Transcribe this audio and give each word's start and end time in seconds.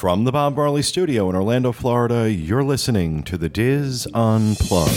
From 0.00 0.24
the 0.24 0.32
Bob 0.32 0.56
Marley 0.56 0.80
Studio 0.80 1.28
in 1.28 1.36
Orlando, 1.36 1.72
Florida, 1.72 2.32
you're 2.32 2.64
listening 2.64 3.22
to 3.24 3.36
the 3.36 3.50
DIS 3.50 4.06
Unplugged. 4.14 4.90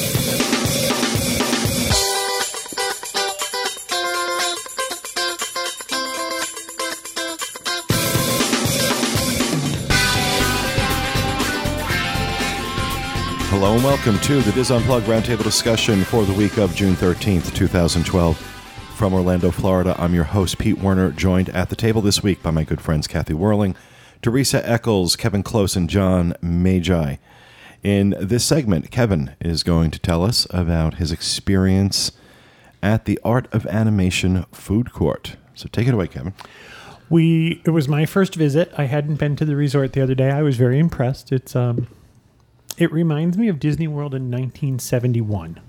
Hello 13.49 13.73
and 13.73 13.83
welcome 13.83 14.17
to 14.19 14.39
the 14.39 14.53
DIS 14.53 14.71
Unplugged 14.71 15.07
Roundtable 15.07 15.43
discussion 15.43 16.05
for 16.05 16.23
the 16.23 16.31
week 16.31 16.57
of 16.57 16.73
June 16.75 16.95
13th, 16.95 17.53
2012. 17.53 18.37
From 18.95 19.13
Orlando, 19.13 19.51
Florida, 19.51 19.97
I'm 19.99 20.13
your 20.13 20.23
host, 20.23 20.59
Pete 20.59 20.77
Werner, 20.77 21.11
joined 21.11 21.49
at 21.49 21.67
the 21.67 21.75
table 21.75 22.01
this 22.01 22.23
week 22.23 22.41
by 22.41 22.51
my 22.51 22.63
good 22.63 22.79
friends 22.79 23.05
Kathy 23.05 23.33
Werling, 23.33 23.75
Teresa 24.23 24.67
Eccles, 24.67 25.17
Kevin 25.17 25.43
Klose, 25.43 25.75
and 25.75 25.89
John 25.89 26.33
Magi. 26.41 27.17
In 27.83 28.15
this 28.17 28.45
segment, 28.45 28.89
Kevin 28.89 29.35
is 29.41 29.63
going 29.63 29.91
to 29.91 29.99
tell 29.99 30.23
us 30.23 30.47
about 30.49 30.95
his 30.95 31.11
experience 31.11 32.13
at 32.81 33.03
the 33.03 33.19
Art 33.25 33.53
of 33.53 33.65
Animation 33.67 34.45
Food 34.53 34.93
Court. 34.93 35.35
So 35.55 35.67
take 35.69 35.89
it 35.89 35.93
away, 35.93 36.07
Kevin. 36.07 36.33
We 37.09 37.61
it 37.65 37.71
was 37.71 37.89
my 37.89 38.05
first 38.05 38.35
visit. 38.35 38.71
I 38.77 38.85
hadn't 38.85 39.15
been 39.15 39.35
to 39.35 39.43
the 39.43 39.57
resort 39.57 39.91
the 39.91 40.01
other 40.01 40.15
day. 40.15 40.31
I 40.31 40.41
was 40.41 40.55
very 40.55 40.79
impressed. 40.79 41.33
It's 41.33 41.53
um 41.53 41.87
it 42.77 42.93
reminds 42.93 43.37
me 43.37 43.49
of 43.49 43.59
Disney 43.59 43.89
World 43.89 44.15
in 44.15 44.31
1971. 44.31 45.59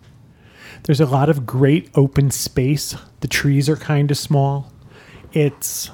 There's 0.84 1.00
a 1.00 1.06
lot 1.06 1.28
of 1.28 1.45
great 1.45 1.91
open 1.97 2.30
space. 2.30 2.95
The 3.19 3.28
trees 3.28 3.69
are 3.69 3.77
kind 3.77 4.12
of 4.12 4.16
small. 4.16 4.73
It's 5.33 5.91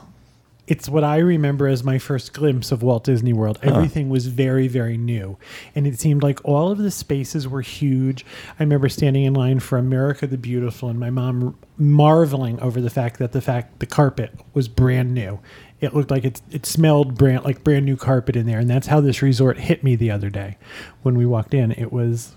it's 0.70 0.88
what 0.88 1.02
I 1.02 1.18
remember 1.18 1.66
as 1.66 1.82
my 1.82 1.98
first 1.98 2.32
glimpse 2.32 2.70
of 2.70 2.80
Walt 2.80 3.02
Disney 3.02 3.32
World. 3.32 3.58
Everything 3.60 4.08
was 4.08 4.28
very, 4.28 4.68
very 4.68 4.96
new. 4.96 5.36
And 5.74 5.84
it 5.84 5.98
seemed 5.98 6.22
like 6.22 6.38
all 6.44 6.70
of 6.70 6.78
the 6.78 6.92
spaces 6.92 7.48
were 7.48 7.60
huge. 7.60 8.24
I 8.56 8.62
remember 8.62 8.88
standing 8.88 9.24
in 9.24 9.34
line 9.34 9.58
for 9.58 9.78
America 9.78 10.28
the 10.28 10.38
Beautiful 10.38 10.88
and 10.88 11.00
my 11.00 11.10
mom 11.10 11.58
marveling 11.76 12.60
over 12.60 12.80
the 12.80 12.88
fact 12.88 13.18
that 13.18 13.32
the 13.32 13.40
fact 13.40 13.80
the 13.80 13.86
carpet 13.86 14.32
was 14.54 14.68
brand 14.68 15.12
new. 15.12 15.40
It 15.80 15.92
looked 15.92 16.12
like 16.12 16.24
it, 16.24 16.40
it 16.52 16.66
smelled 16.66 17.18
brand 17.18 17.44
like 17.44 17.64
brand 17.64 17.84
new 17.84 17.96
carpet 17.96 18.36
in 18.36 18.46
there. 18.46 18.60
And 18.60 18.70
that's 18.70 18.86
how 18.86 19.00
this 19.00 19.22
resort 19.22 19.58
hit 19.58 19.82
me 19.82 19.96
the 19.96 20.12
other 20.12 20.30
day 20.30 20.56
when 21.02 21.18
we 21.18 21.26
walked 21.26 21.52
in. 21.52 21.72
It 21.72 21.92
was 21.92 22.32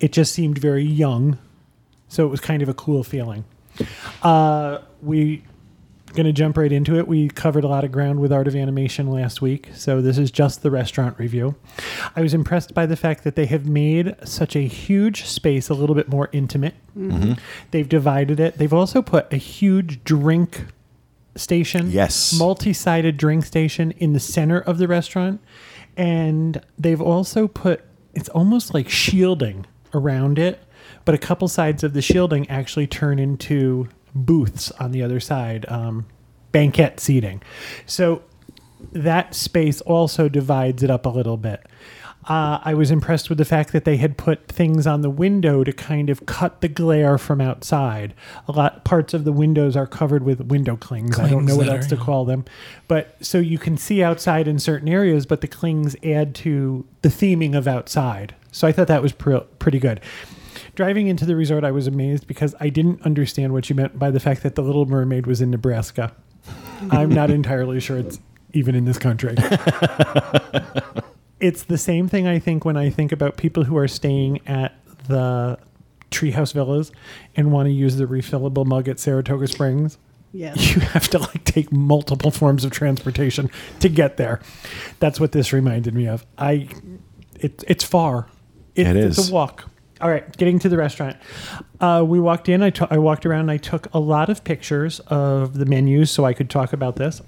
it 0.00 0.10
just 0.10 0.34
seemed 0.34 0.58
very 0.58 0.84
young. 0.84 1.38
So 2.08 2.26
it 2.26 2.28
was 2.28 2.40
kind 2.40 2.60
of 2.60 2.68
a 2.68 2.74
cool 2.74 3.04
feeling. 3.04 3.44
Uh, 4.20 4.78
we 5.00 5.44
going 6.14 6.26
to 6.26 6.32
jump 6.32 6.56
right 6.56 6.70
into 6.72 6.98
it. 6.98 7.06
We 7.08 7.28
covered 7.28 7.64
a 7.64 7.68
lot 7.68 7.84
of 7.84 7.92
ground 7.92 8.20
with 8.20 8.32
Art 8.32 8.46
of 8.48 8.54
Animation 8.56 9.10
last 9.10 9.40
week, 9.42 9.70
so 9.74 10.00
this 10.00 10.18
is 10.18 10.30
just 10.30 10.62
the 10.62 10.70
restaurant 10.70 11.18
review. 11.18 11.54
I 12.14 12.20
was 12.20 12.34
impressed 12.34 12.74
by 12.74 12.86
the 12.86 12.96
fact 12.96 13.24
that 13.24 13.36
they 13.36 13.46
have 13.46 13.66
made 13.66 14.14
such 14.24 14.54
a 14.56 14.60
huge 14.60 15.24
space 15.24 15.68
a 15.68 15.74
little 15.74 15.94
bit 15.94 16.08
more 16.08 16.28
intimate. 16.32 16.74
Mm-hmm. 16.96 17.34
They've 17.70 17.88
divided 17.88 18.38
it. 18.40 18.58
They've 18.58 18.72
also 18.72 19.02
put 19.02 19.32
a 19.32 19.36
huge 19.36 20.04
drink 20.04 20.66
station, 21.34 21.90
Yes. 21.90 22.38
multi-sided 22.38 23.16
drink 23.16 23.44
station 23.46 23.92
in 23.92 24.12
the 24.12 24.20
center 24.20 24.60
of 24.60 24.78
the 24.78 24.86
restaurant, 24.88 25.40
and 25.96 26.60
they've 26.78 27.00
also 27.00 27.48
put 27.48 27.82
it's 28.14 28.28
almost 28.30 28.74
like 28.74 28.90
shielding 28.90 29.64
around 29.94 30.38
it, 30.38 30.62
but 31.06 31.14
a 31.14 31.18
couple 31.18 31.48
sides 31.48 31.82
of 31.82 31.94
the 31.94 32.02
shielding 32.02 32.48
actually 32.50 32.86
turn 32.86 33.18
into 33.18 33.88
booths 34.14 34.70
on 34.72 34.92
the 34.92 35.02
other 35.02 35.20
side, 35.20 35.66
um, 35.68 36.06
banquet 36.52 37.00
seating. 37.00 37.42
So 37.86 38.22
that 38.92 39.34
space 39.34 39.80
also 39.82 40.28
divides 40.28 40.82
it 40.82 40.90
up 40.90 41.06
a 41.06 41.10
little 41.10 41.36
bit. 41.36 41.66
Uh, 42.28 42.60
I 42.62 42.74
was 42.74 42.92
impressed 42.92 43.28
with 43.28 43.38
the 43.38 43.44
fact 43.44 43.72
that 43.72 43.84
they 43.84 43.96
had 43.96 44.16
put 44.16 44.46
things 44.46 44.86
on 44.86 45.00
the 45.00 45.10
window 45.10 45.64
to 45.64 45.72
kind 45.72 46.08
of 46.08 46.24
cut 46.24 46.60
the 46.60 46.68
glare 46.68 47.18
from 47.18 47.40
outside. 47.40 48.14
A 48.46 48.52
lot 48.52 48.84
parts 48.84 49.12
of 49.12 49.24
the 49.24 49.32
windows 49.32 49.76
are 49.76 49.88
covered 49.88 50.22
with 50.22 50.40
window 50.40 50.76
clings. 50.76 51.18
I 51.18 51.28
don't 51.28 51.44
know 51.44 51.56
what 51.56 51.68
else 51.68 51.88
to 51.88 51.96
call 51.96 52.24
them, 52.24 52.44
but 52.86 53.16
so 53.20 53.38
you 53.38 53.58
can 53.58 53.76
see 53.76 54.04
outside 54.04 54.46
in 54.46 54.60
certain 54.60 54.88
areas, 54.88 55.26
but 55.26 55.40
the 55.40 55.48
clings 55.48 55.96
add 56.04 56.34
to 56.36 56.86
the 57.02 57.08
theming 57.08 57.56
of 57.56 57.66
outside. 57.66 58.36
So 58.52 58.68
I 58.68 58.72
thought 58.72 58.86
that 58.86 59.02
was 59.02 59.12
pr- 59.12 59.38
pretty 59.58 59.80
good. 59.80 60.00
Driving 60.74 61.08
into 61.08 61.26
the 61.26 61.36
resort, 61.36 61.64
I 61.64 61.70
was 61.70 61.86
amazed 61.86 62.26
because 62.26 62.54
I 62.58 62.70
didn't 62.70 63.02
understand 63.02 63.52
what 63.52 63.68
you 63.68 63.76
meant 63.76 63.98
by 63.98 64.10
the 64.10 64.20
fact 64.20 64.42
that 64.42 64.54
the 64.54 64.62
Little 64.62 64.86
Mermaid 64.86 65.26
was 65.26 65.40
in 65.40 65.50
Nebraska. 65.50 66.14
I'm 66.90 67.10
not 67.10 67.30
entirely 67.30 67.78
sure 67.78 67.98
it's 67.98 68.18
even 68.52 68.74
in 68.74 68.84
this 68.84 68.98
country. 68.98 69.34
it's 71.40 71.64
the 71.64 71.78
same 71.78 72.08
thing 72.08 72.26
I 72.26 72.38
think 72.38 72.64
when 72.64 72.76
I 72.76 72.90
think 72.90 73.12
about 73.12 73.36
people 73.36 73.64
who 73.64 73.76
are 73.76 73.88
staying 73.88 74.40
at 74.46 74.74
the 75.08 75.58
Treehouse 76.10 76.52
Villas 76.52 76.92
and 77.36 77.52
want 77.52 77.66
to 77.66 77.72
use 77.72 77.96
the 77.96 78.06
refillable 78.06 78.64
mug 78.64 78.88
at 78.88 78.98
Saratoga 78.98 79.48
Springs. 79.48 79.98
Yes. 80.32 80.74
You 80.74 80.80
have 80.80 81.08
to 81.08 81.18
like 81.18 81.44
take 81.44 81.70
multiple 81.70 82.30
forms 82.30 82.64
of 82.64 82.70
transportation 82.70 83.50
to 83.80 83.88
get 83.88 84.16
there. 84.16 84.40
That's 84.98 85.20
what 85.20 85.32
this 85.32 85.52
reminded 85.52 85.94
me 85.94 86.08
of. 86.08 86.24
I, 86.38 86.68
it, 87.38 87.62
it's 87.66 87.84
far. 87.84 88.28
It, 88.74 88.86
It 88.86 88.96
It's 88.96 89.28
a 89.28 89.32
walk. 89.32 89.68
All 90.02 90.10
right, 90.10 90.36
getting 90.36 90.58
to 90.58 90.68
the 90.68 90.76
restaurant. 90.76 91.16
Uh, 91.80 92.04
we 92.06 92.18
walked 92.18 92.48
in. 92.48 92.62
I 92.62 92.98
walked 92.98 93.24
around. 93.24 93.42
And 93.42 93.50
I 93.50 93.56
took 93.56 93.92
a 93.94 93.98
lot 93.98 94.28
of 94.28 94.44
pictures 94.44 95.00
of 95.06 95.58
the 95.58 95.64
menus 95.64 96.10
so 96.10 96.24
I 96.24 96.32
could 96.32 96.50
talk 96.50 96.72
about 96.72 96.96
this. 96.96 97.22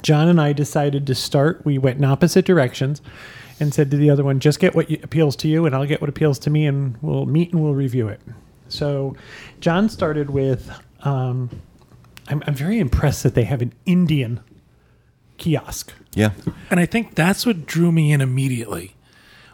John 0.00 0.28
and 0.28 0.40
I 0.40 0.52
decided 0.52 1.06
to 1.06 1.14
start. 1.14 1.64
We 1.64 1.78
went 1.78 1.98
in 1.98 2.04
opposite 2.04 2.44
directions 2.44 3.02
and 3.60 3.74
said 3.74 3.90
to 3.90 3.96
the 3.96 4.10
other 4.10 4.24
one, 4.24 4.40
just 4.40 4.58
get 4.58 4.74
what 4.74 4.88
y- 4.88 4.98
appeals 5.02 5.36
to 5.36 5.48
you, 5.48 5.66
and 5.66 5.74
I'll 5.74 5.86
get 5.86 6.00
what 6.00 6.08
appeals 6.08 6.38
to 6.40 6.50
me, 6.50 6.66
and 6.66 6.96
we'll 7.02 7.26
meet 7.26 7.52
and 7.52 7.62
we'll 7.62 7.74
review 7.74 8.08
it. 8.08 8.20
So 8.68 9.14
John 9.60 9.88
started 9.88 10.30
with 10.30 10.70
um, 11.02 11.50
I'm, 12.28 12.42
I'm 12.46 12.54
very 12.54 12.78
impressed 12.78 13.22
that 13.22 13.34
they 13.34 13.44
have 13.44 13.62
an 13.62 13.72
Indian 13.86 14.40
kiosk. 15.36 15.92
Yeah. 16.14 16.30
And 16.70 16.80
I 16.80 16.86
think 16.86 17.14
that's 17.14 17.44
what 17.44 17.66
drew 17.66 17.92
me 17.92 18.12
in 18.12 18.20
immediately. 18.20 18.93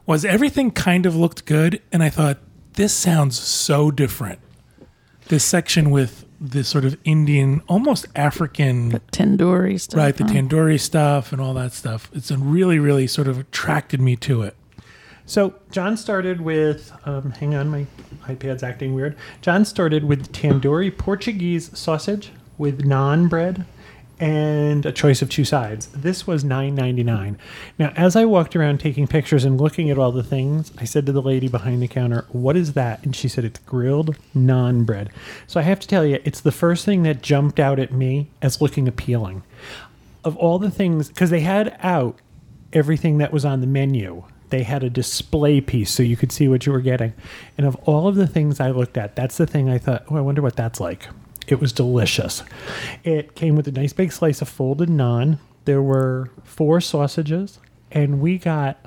Was 0.07 0.25
everything 0.25 0.71
kind 0.71 1.07
of 1.07 1.15
looked 1.15 1.45
good 1.47 1.81
and 1.93 2.03
I 2.03 2.11
thought 2.11 2.39
this 2.75 2.93
sounds 2.93 3.39
so 3.39 3.91
different. 3.91 4.39
This 5.29 5.45
section 5.45 5.91
with 5.91 6.25
this 6.41 6.69
sort 6.69 6.85
of 6.85 6.97
Indian, 7.05 7.63
almost 7.69 8.07
African, 8.17 8.93
Tandoori 9.13 9.79
stuff. 9.79 9.99
right, 9.99 10.17
the 10.17 10.25
huh? 10.25 10.31
tandoori 10.31 10.81
stuff 10.81 11.33
and 11.33 11.41
all 11.41 11.55
that 11.55 11.73
stuff. 11.73 12.11
It's 12.15 12.31
really 12.31 12.79
really 12.79 13.07
sort 13.07 13.29
of 13.29 13.39
attracted 13.39 14.01
me 14.01 14.17
to 14.17 14.43
it. 14.43 14.57
So 15.27 15.55
John 15.71 15.97
started 15.97 16.41
with, 16.41 16.91
um, 17.05 17.31
hang 17.31 17.55
on, 17.55 17.69
my 17.69 17.87
iPad's 18.25 18.65
acting 18.65 18.95
weird. 18.95 19.17
John 19.43 19.65
started 19.65 20.03
with 20.03 20.33
tandoori 20.33 20.97
Portuguese 20.97 21.71
sausage 21.79 22.33
with 22.59 22.83
naan 22.83 23.29
bread 23.29 23.65
and 24.21 24.85
a 24.85 24.93
choice 24.93 25.23
of 25.23 25.31
two 25.31 25.45
sides. 25.45 25.87
This 25.89 26.27
was 26.27 26.45
nine 26.45 26.75
ninety 26.75 27.03
nine. 27.03 27.39
Now, 27.79 27.93
as 27.97 28.15
I 28.15 28.27
walked 28.27 28.55
around 28.55 28.79
taking 28.79 29.07
pictures 29.07 29.45
and 29.45 29.61
looking 29.61 29.91
at 29.91 29.99
all 29.99 30.13
the 30.13 30.23
things, 30.23 30.71
I 30.79 30.85
said 30.85 31.07
to 31.07 31.13
the 31.13 31.23
lady 31.23 31.49
behind 31.49 31.83
the 31.83 31.89
counter, 31.89 32.27
"What 32.29 32.57
is 32.57 32.75
that?" 32.75 33.03
And 33.03 33.17
she 33.17 33.29
said, 33.29 33.45
"It's 33.45 33.61
grilled 33.61 34.17
naan 34.37 34.85
bread." 34.85 35.11
So 35.47 35.59
I 35.59 35.63
have 35.65 35.81
to 35.81 35.89
tell 35.89 36.05
you, 36.05 36.21
it's 36.25 36.41
the 36.41 36.53
first 36.53 36.85
thing 36.85 37.03
that 37.05 37.23
jumped 37.23 37.59
out 37.59 37.79
at 37.79 37.93
me 37.93 38.29
as 38.43 38.61
looking 38.61 38.87
appealing. 38.87 39.43
Of 40.23 40.37
all 40.37 40.59
the 40.59 40.71
things, 40.71 41.09
because 41.09 41.31
they 41.31 41.41
had 41.41 41.77
out 41.83 42.19
everything 42.73 43.19
that 43.19 43.33
was 43.33 43.45
on 43.45 43.61
the 43.63 43.67
menu. 43.67 44.23
They 44.51 44.65
had 44.65 44.83
a 44.83 44.91
display 44.91 45.61
piece 45.61 45.91
so 45.91 46.03
you 46.03 46.17
could 46.17 46.33
see 46.33 46.49
what 46.49 46.67
you 46.67 46.73
were 46.73 46.81
getting. 46.81 47.15
And 47.57 47.67
of 47.67 47.77
all 47.87 48.09
of 48.09 48.17
the 48.17 48.27
things 48.27 48.61
I 48.61 48.71
looked 48.71 48.99
at, 48.99 49.17
that's 49.17 49.37
the 49.37 49.47
thing 49.47 49.71
I 49.71 49.79
thought, 49.79 50.05
oh, 50.11 50.17
I 50.17 50.21
wonder 50.21 50.43
what 50.43 50.57
that's 50.57 50.81
like. 50.81 51.07
It 51.51 51.61
was 51.61 51.73
delicious. 51.73 52.43
It 53.05 53.35
came 53.35 53.57
with 53.57 53.67
a 53.69 53.73
nice 53.73 53.93
big 53.93 54.13
slice 54.13 54.41
of 54.41 54.49
folded 54.49 54.89
naan. 54.89 55.39
There 55.65 55.83
were 55.83 56.31
four 56.45 56.81
sausages, 56.81 57.59
and 57.91 58.21
we 58.21 58.39
got 58.39 58.79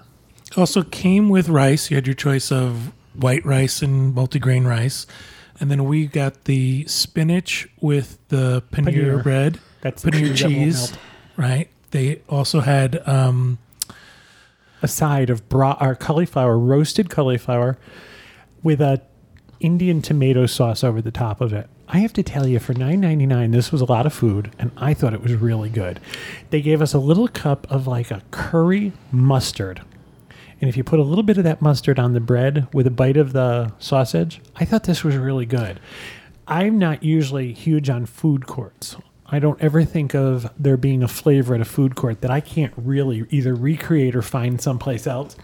Also 0.57 0.83
came 0.83 1.29
with 1.29 1.49
rice. 1.49 1.91
You 1.91 1.95
had 1.97 2.07
your 2.07 2.13
choice 2.15 2.51
of 2.51 2.93
white 3.13 3.45
rice 3.45 3.81
and 3.81 4.15
multigrain 4.15 4.65
rice. 4.65 5.05
And 5.59 5.69
then 5.69 5.85
we 5.85 6.07
got 6.07 6.45
the 6.45 6.85
spinach 6.87 7.67
with 7.79 8.17
the 8.29 8.63
paneer, 8.71 9.17
Paneer. 9.19 9.23
bread. 9.23 9.59
That's 9.81 10.01
the 10.01 10.11
paneer 10.11 10.35
cheese 10.35 10.91
that. 10.91 10.99
Right. 11.37 11.69
They 11.91 12.21
also 12.27 12.61
had 12.61 13.07
um, 13.07 13.59
a 14.81 14.87
side 14.87 15.29
of 15.29 15.47
bra- 15.49 15.77
or 15.79 15.95
cauliflower, 15.95 16.57
roasted 16.57 17.09
cauliflower, 17.09 17.77
with 18.63 18.81
a 18.81 19.01
Indian 19.59 20.01
tomato 20.01 20.45
sauce 20.47 20.83
over 20.83 21.01
the 21.01 21.11
top 21.11 21.39
of 21.39 21.53
it. 21.53 21.69
I 21.93 21.99
have 21.99 22.13
to 22.13 22.23
tell 22.23 22.47
you, 22.47 22.57
for 22.57 22.73
nine 22.73 23.01
ninety 23.01 23.27
nine, 23.27 23.51
this 23.51 23.71
was 23.71 23.79
a 23.79 23.85
lot 23.85 24.07
of 24.07 24.13
food, 24.13 24.51
and 24.57 24.71
I 24.75 24.95
thought 24.95 25.13
it 25.13 25.21
was 25.21 25.35
really 25.35 25.69
good. 25.69 25.99
They 26.49 26.59
gave 26.59 26.81
us 26.81 26.95
a 26.95 26.97
little 26.99 27.27
cup 27.27 27.69
of 27.69 27.85
like 27.85 28.09
a 28.09 28.23
curry 28.31 28.93
mustard. 29.11 29.79
And 30.59 30.67
if 30.67 30.75
you 30.75 30.83
put 30.83 30.99
a 30.99 31.03
little 31.03 31.23
bit 31.23 31.37
of 31.37 31.43
that 31.43 31.61
mustard 31.61 31.99
on 31.99 32.13
the 32.13 32.19
bread 32.19 32.67
with 32.73 32.87
a 32.87 32.91
bite 32.91 33.15
of 33.15 33.31
the 33.31 33.73
sausage, 33.77 34.41
I 34.55 34.65
thought 34.65 34.85
this 34.85 35.03
was 35.03 35.17
really 35.17 35.45
good. 35.45 35.79
I'm 36.47 36.79
not 36.79 37.03
usually 37.03 37.53
huge 37.53 37.91
on 37.91 38.07
food 38.07 38.47
courts. 38.47 38.95
I 39.27 39.37
don't 39.37 39.61
ever 39.61 39.83
think 39.83 40.15
of 40.15 40.51
there 40.57 40.77
being 40.77 41.03
a 41.03 41.07
flavor 41.07 41.53
at 41.53 41.61
a 41.61 41.65
food 41.65 41.95
court 41.95 42.21
that 42.21 42.31
I 42.31 42.39
can't 42.39 42.73
really 42.75 43.27
either 43.29 43.53
recreate 43.53 44.15
or 44.15 44.23
find 44.23 44.59
someplace 44.59 45.05
else. 45.05 45.35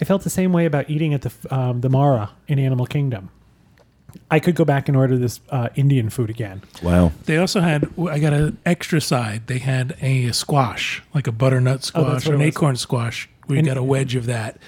I 0.00 0.04
felt 0.04 0.24
the 0.24 0.30
same 0.30 0.52
way 0.52 0.66
about 0.66 0.90
eating 0.90 1.14
at 1.14 1.22
the 1.22 1.32
um, 1.54 1.80
the 1.80 1.88
Mara 1.88 2.32
in 2.48 2.58
Animal 2.58 2.86
Kingdom. 2.86 3.30
I 4.30 4.40
could 4.40 4.54
go 4.54 4.64
back 4.64 4.88
and 4.88 4.96
order 4.96 5.16
this 5.16 5.40
uh, 5.50 5.68
Indian 5.76 6.10
food 6.10 6.30
again. 6.30 6.62
Wow. 6.82 7.12
They 7.24 7.36
also 7.38 7.60
had. 7.60 7.88
I 7.98 8.18
got 8.18 8.32
an 8.32 8.58
extra 8.66 9.00
side. 9.00 9.46
They 9.46 9.58
had 9.58 9.96
a 10.00 10.32
squash, 10.32 11.02
like 11.14 11.26
a 11.26 11.32
butternut 11.32 11.78
Oh, 11.78 11.80
squash 11.82 12.12
that's 12.12 12.26
what 12.26 12.32
or 12.32 12.36
an 12.36 12.42
acorn 12.42 12.76
squash. 12.76 13.28
We 13.48 13.58
And- 13.58 13.66
got 13.66 13.76
a 13.76 13.82
wedge 13.82 14.14
of 14.14 14.26
that. 14.26 14.58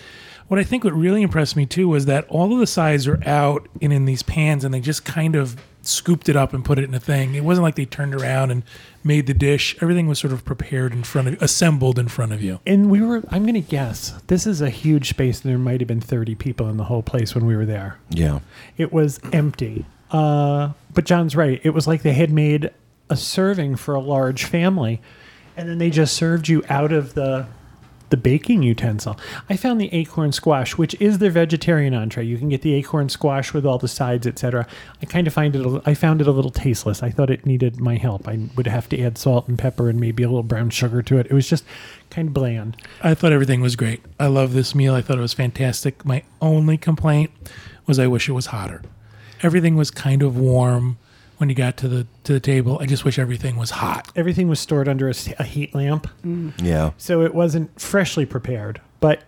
What 0.48 0.58
I 0.58 0.64
think 0.64 0.82
what 0.84 0.94
really 0.94 1.20
impressed 1.22 1.56
me 1.56 1.66
too 1.66 1.88
was 1.88 2.06
that 2.06 2.24
all 2.28 2.52
of 2.54 2.58
the 2.58 2.66
sides 2.66 3.06
are 3.06 3.22
out 3.26 3.68
and 3.82 3.92
in 3.92 4.06
these 4.06 4.22
pans, 4.22 4.64
and 4.64 4.72
they 4.72 4.80
just 4.80 5.04
kind 5.04 5.36
of 5.36 5.56
scooped 5.88 6.28
it 6.28 6.36
up 6.36 6.52
and 6.52 6.64
put 6.64 6.78
it 6.78 6.84
in 6.84 6.94
a 6.94 7.00
thing. 7.00 7.34
It 7.34 7.44
wasn't 7.44 7.64
like 7.64 7.74
they 7.74 7.84
turned 7.84 8.14
around 8.14 8.50
and 8.50 8.62
made 9.02 9.26
the 9.26 9.34
dish. 9.34 9.76
Everything 9.80 10.06
was 10.06 10.18
sort 10.18 10.32
of 10.32 10.44
prepared 10.44 10.92
in 10.92 11.02
front 11.02 11.28
of 11.28 11.34
you, 11.34 11.38
assembled 11.40 11.98
in 11.98 12.08
front 12.08 12.32
of 12.32 12.42
you. 12.42 12.60
And 12.66 12.90
we 12.90 13.00
were, 13.00 13.22
I'm 13.30 13.42
going 13.42 13.54
to 13.54 13.60
guess, 13.60 14.10
this 14.26 14.46
is 14.46 14.60
a 14.60 14.70
huge 14.70 15.08
space. 15.08 15.42
and 15.42 15.50
There 15.50 15.58
might 15.58 15.80
have 15.80 15.88
been 15.88 16.00
30 16.00 16.34
people 16.34 16.68
in 16.68 16.76
the 16.76 16.84
whole 16.84 17.02
place 17.02 17.34
when 17.34 17.46
we 17.46 17.56
were 17.56 17.66
there. 17.66 17.98
Yeah. 18.10 18.40
It 18.76 18.92
was 18.92 19.20
empty. 19.32 19.86
Uh, 20.10 20.72
but 20.94 21.04
John's 21.04 21.36
right. 21.36 21.60
It 21.64 21.70
was 21.70 21.86
like 21.86 22.02
they 22.02 22.14
had 22.14 22.30
made 22.30 22.70
a 23.10 23.16
serving 23.16 23.76
for 23.76 23.94
a 23.94 24.00
large 24.00 24.44
family, 24.44 25.00
and 25.56 25.68
then 25.68 25.78
they 25.78 25.90
just 25.90 26.14
served 26.14 26.48
you 26.48 26.62
out 26.68 26.92
of 26.92 27.14
the 27.14 27.46
the 28.10 28.16
baking 28.16 28.62
utensil. 28.62 29.18
I 29.50 29.56
found 29.56 29.80
the 29.80 29.92
acorn 29.92 30.32
squash, 30.32 30.76
which 30.76 30.94
is 31.00 31.18
their 31.18 31.30
vegetarian 31.30 31.94
entree. 31.94 32.24
You 32.24 32.38
can 32.38 32.48
get 32.48 32.62
the 32.62 32.74
acorn 32.74 33.08
squash 33.08 33.52
with 33.52 33.66
all 33.66 33.78
the 33.78 33.88
sides, 33.88 34.26
etc. 34.26 34.66
I 35.02 35.06
kind 35.06 35.26
of 35.26 35.32
find 35.32 35.54
it. 35.54 35.64
a- 35.66 35.82
I 35.84 35.94
found 35.94 36.20
it 36.20 36.26
a 36.26 36.32
little 36.32 36.50
tasteless. 36.50 37.02
I 37.02 37.10
thought 37.10 37.30
it 37.30 37.44
needed 37.46 37.80
my 37.80 37.96
help. 37.96 38.26
I 38.28 38.38
would 38.56 38.66
have 38.66 38.88
to 38.90 39.00
add 39.00 39.18
salt 39.18 39.48
and 39.48 39.58
pepper 39.58 39.88
and 39.88 40.00
maybe 40.00 40.22
a 40.22 40.28
little 40.28 40.42
brown 40.42 40.70
sugar 40.70 41.02
to 41.02 41.18
it. 41.18 41.26
It 41.26 41.32
was 41.34 41.48
just 41.48 41.64
kind 42.10 42.28
of 42.28 42.34
bland. 42.34 42.76
I 43.02 43.14
thought 43.14 43.32
everything 43.32 43.60
was 43.60 43.76
great. 43.76 44.02
I 44.18 44.26
love 44.28 44.52
this 44.54 44.74
meal. 44.74 44.94
I 44.94 45.02
thought 45.02 45.18
it 45.18 45.22
was 45.22 45.34
fantastic. 45.34 46.04
My 46.04 46.22
only 46.40 46.76
complaint 46.78 47.30
was 47.86 47.98
I 47.98 48.06
wish 48.06 48.28
it 48.28 48.32
was 48.32 48.46
hotter. 48.46 48.82
Everything 49.42 49.76
was 49.76 49.90
kind 49.90 50.22
of 50.22 50.36
warm 50.36 50.98
when 51.38 51.48
you 51.48 51.54
got 51.54 51.76
to 51.78 51.88
the 51.88 52.06
to 52.24 52.32
the 52.32 52.40
table. 52.40 52.78
I 52.80 52.86
just 52.86 53.04
wish 53.04 53.18
everything 53.18 53.56
was 53.56 53.70
hot. 53.70 54.12
Everything 54.14 54.48
was 54.48 54.60
stored 54.60 54.88
under 54.88 55.08
a 55.08 55.44
heat 55.44 55.74
lamp. 55.74 56.06
Mm. 56.24 56.52
Yeah. 56.62 56.90
so 56.98 57.22
it 57.22 57.34
wasn't 57.34 57.80
freshly 57.80 58.26
prepared, 58.26 58.80
but 59.00 59.22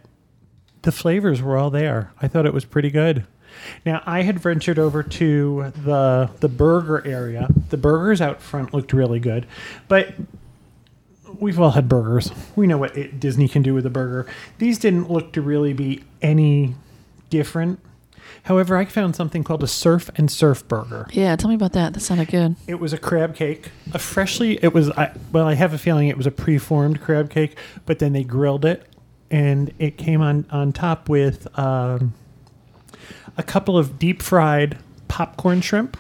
the 0.82 0.92
flavors 0.92 1.40
were 1.42 1.56
all 1.56 1.70
there. 1.70 2.12
I 2.20 2.28
thought 2.28 2.46
it 2.46 2.54
was 2.54 2.64
pretty 2.64 2.90
good. 2.90 3.26
Now 3.84 4.02
I 4.06 4.22
had 4.22 4.38
ventured 4.38 4.78
over 4.78 5.02
to 5.02 5.72
the 5.84 6.30
the 6.40 6.48
burger 6.48 7.04
area. 7.06 7.48
The 7.70 7.76
burgers 7.76 8.20
out 8.20 8.40
front 8.40 8.72
looked 8.72 8.92
really 8.92 9.20
good, 9.20 9.46
but 9.88 10.14
we've 11.38 11.60
all 11.60 11.70
had 11.72 11.88
burgers. 11.88 12.30
We 12.56 12.66
know 12.66 12.78
what 12.78 12.96
it, 12.96 13.20
Disney 13.20 13.48
can 13.48 13.62
do 13.62 13.74
with 13.74 13.86
a 13.86 13.90
burger. 13.90 14.26
These 14.58 14.78
didn't 14.78 15.10
look 15.10 15.32
to 15.32 15.42
really 15.42 15.72
be 15.72 16.04
any 16.22 16.74
different. 17.28 17.80
However, 18.44 18.76
I 18.76 18.84
found 18.86 19.14
something 19.16 19.44
called 19.44 19.62
a 19.62 19.66
surf 19.66 20.10
and 20.16 20.30
surf 20.30 20.66
burger. 20.66 21.06
Yeah, 21.12 21.36
tell 21.36 21.48
me 21.48 21.54
about 21.54 21.72
that. 21.74 21.92
That 21.92 22.00
sounded 22.00 22.28
good. 22.28 22.56
It 22.66 22.80
was 22.80 22.92
a 22.92 22.98
crab 22.98 23.34
cake, 23.34 23.70
a 23.92 23.98
freshly. 23.98 24.58
It 24.62 24.72
was 24.72 24.90
I, 24.90 25.12
well, 25.32 25.46
I 25.46 25.54
have 25.54 25.74
a 25.74 25.78
feeling 25.78 26.08
it 26.08 26.16
was 26.16 26.26
a 26.26 26.30
preformed 26.30 27.00
crab 27.00 27.30
cake, 27.30 27.56
but 27.86 27.98
then 27.98 28.12
they 28.12 28.24
grilled 28.24 28.64
it, 28.64 28.86
and 29.30 29.72
it 29.78 29.98
came 29.98 30.20
on 30.20 30.46
on 30.50 30.72
top 30.72 31.08
with 31.08 31.46
um, 31.58 32.14
a 33.36 33.42
couple 33.42 33.76
of 33.76 33.98
deep 33.98 34.22
fried 34.22 34.78
popcorn 35.08 35.60
shrimp, 35.60 35.96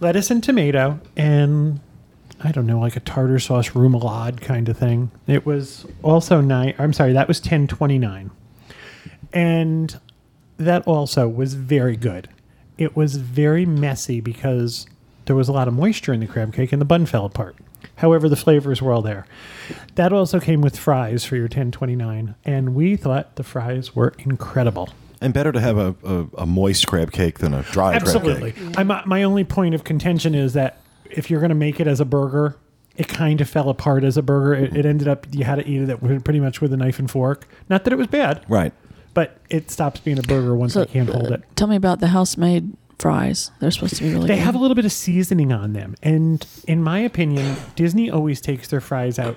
lettuce 0.00 0.30
and 0.30 0.44
tomato, 0.44 1.00
and 1.16 1.80
I 2.42 2.52
don't 2.52 2.66
know, 2.66 2.78
like 2.78 2.96
a 2.96 3.00
tartar 3.00 3.38
sauce 3.38 3.70
remoulade 3.70 4.40
kind 4.40 4.68
of 4.68 4.78
thing. 4.78 5.10
It 5.26 5.44
was 5.44 5.86
also 6.02 6.40
nine. 6.40 6.74
I'm 6.78 6.92
sorry, 6.92 7.14
that 7.14 7.26
was 7.26 7.40
ten 7.40 7.66
twenty 7.66 7.98
nine, 7.98 8.30
and 9.32 9.98
that 10.58 10.86
also 10.86 11.28
was 11.28 11.54
very 11.54 11.96
good. 11.96 12.28
It 12.78 12.96
was 12.96 13.16
very 13.16 13.64
messy 13.66 14.20
because 14.20 14.86
there 15.26 15.36
was 15.36 15.48
a 15.48 15.52
lot 15.52 15.68
of 15.68 15.74
moisture 15.74 16.12
in 16.12 16.20
the 16.20 16.26
crab 16.26 16.52
cake 16.54 16.72
and 16.72 16.80
the 16.80 16.86
bun 16.86 17.06
fell 17.06 17.24
apart. 17.24 17.56
However, 17.96 18.28
the 18.28 18.36
flavors 18.36 18.82
were 18.82 18.92
all 18.92 19.02
there. 19.02 19.26
That 19.94 20.12
also 20.12 20.40
came 20.40 20.60
with 20.60 20.78
fries 20.78 21.24
for 21.24 21.36
your 21.36 21.44
1029, 21.44 22.34
and 22.44 22.74
we 22.74 22.96
thought 22.96 23.36
the 23.36 23.42
fries 23.42 23.94
were 23.94 24.12
incredible. 24.18 24.90
And 25.20 25.32
better 25.32 25.50
to 25.52 25.60
have 25.60 25.78
a, 25.78 25.94
a, 26.04 26.26
a 26.38 26.46
moist 26.46 26.86
crab 26.86 27.10
cake 27.10 27.38
than 27.38 27.54
a 27.54 27.62
dry 27.62 27.94
Absolutely. 27.94 28.52
crab 28.52 28.68
cake. 28.68 28.78
I'm, 28.78 28.90
uh, 28.90 29.02
my 29.06 29.22
only 29.22 29.44
point 29.44 29.74
of 29.74 29.84
contention 29.84 30.34
is 30.34 30.52
that 30.52 30.80
if 31.10 31.30
you're 31.30 31.40
going 31.40 31.50
to 31.50 31.54
make 31.54 31.80
it 31.80 31.86
as 31.86 32.00
a 32.00 32.04
burger, 32.04 32.56
it 32.96 33.08
kind 33.08 33.40
of 33.40 33.48
fell 33.48 33.70
apart 33.70 34.04
as 34.04 34.16
a 34.18 34.22
burger. 34.22 34.54
It, 34.54 34.76
it 34.76 34.84
ended 34.86 35.08
up 35.08 35.26
you 35.32 35.44
had 35.44 35.56
to 35.56 35.66
eat 35.66 35.88
it 35.88 36.24
pretty 36.24 36.40
much 36.40 36.60
with 36.60 36.72
a 36.72 36.76
knife 36.76 36.98
and 36.98 37.10
fork. 37.10 37.46
Not 37.70 37.84
that 37.84 37.92
it 37.92 37.96
was 37.96 38.08
bad, 38.08 38.44
Right. 38.48 38.72
But 39.16 39.38
it 39.50 39.70
stops 39.70 39.98
being 39.98 40.18
a 40.18 40.22
burger 40.22 40.54
once 40.54 40.74
So, 40.74 40.82
I 40.82 40.84
can't 40.84 41.08
hold 41.08 41.32
it. 41.32 41.42
Tell 41.56 41.66
me 41.66 41.74
about 41.76 41.98
the 42.00 42.08
house-made 42.08 42.72
fries. 42.98 43.50
They're 43.60 43.70
supposed 43.72 43.96
to 43.96 44.02
be 44.04 44.12
really 44.12 44.28
They 44.28 44.36
good. 44.36 44.42
have 44.44 44.54
a 44.54 44.58
little 44.58 44.74
bit 44.74 44.84
of 44.84 44.92
seasoning 44.92 45.52
on 45.52 45.72
them, 45.72 45.94
and 46.02 46.46
in 46.68 46.82
my 46.84 47.00
opinion, 47.00 47.56
Disney 47.74 48.10
always 48.10 48.40
takes 48.40 48.68
their 48.68 48.80
fries 48.80 49.18
out 49.18 49.36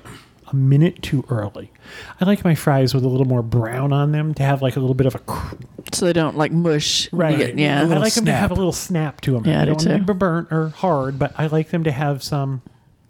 a 0.52 0.56
minute 0.56 1.02
too 1.04 1.24
early. 1.30 1.72
I 2.20 2.26
like 2.26 2.44
my 2.44 2.56
fries 2.56 2.94
with 2.94 3.04
a 3.04 3.08
little 3.08 3.28
more 3.28 3.44
brown 3.44 3.94
on 3.94 4.12
them 4.12 4.34
to 4.34 4.44
have 4.44 4.62
like 4.64 4.76
a 4.76 4.80
little 4.80 4.96
bit 4.96 5.06
of 5.08 5.14
a 5.16 5.20
cr- 5.20 5.56
so 5.94 6.06
they 6.06 6.14
don't 6.14 6.36
like 6.38 6.52
mush. 6.52 7.08
right. 7.14 7.38
get- 7.38 7.58
yeah. 7.58 7.82
I 7.82 7.86
like 7.86 8.14
them 8.16 8.26
to 8.26 8.32
have 8.34 8.50
a 8.52 8.56
little 8.56 8.72
snap 8.72 9.22
to 9.22 9.32
them. 9.34 9.46
Yeah, 9.46 9.62
I 9.62 9.66
do 9.66 9.72
don't 9.72 9.76
want 9.76 9.84
them 9.88 9.94
to 9.94 10.06
too. 10.08 10.14
be 10.14 10.18
burnt 10.18 10.48
or 10.52 10.70
hard, 10.70 11.20
but 11.20 11.34
I 11.38 11.48
like 11.48 11.70
them 11.70 11.84
to 11.86 11.92
have 11.92 12.22
some 12.24 12.62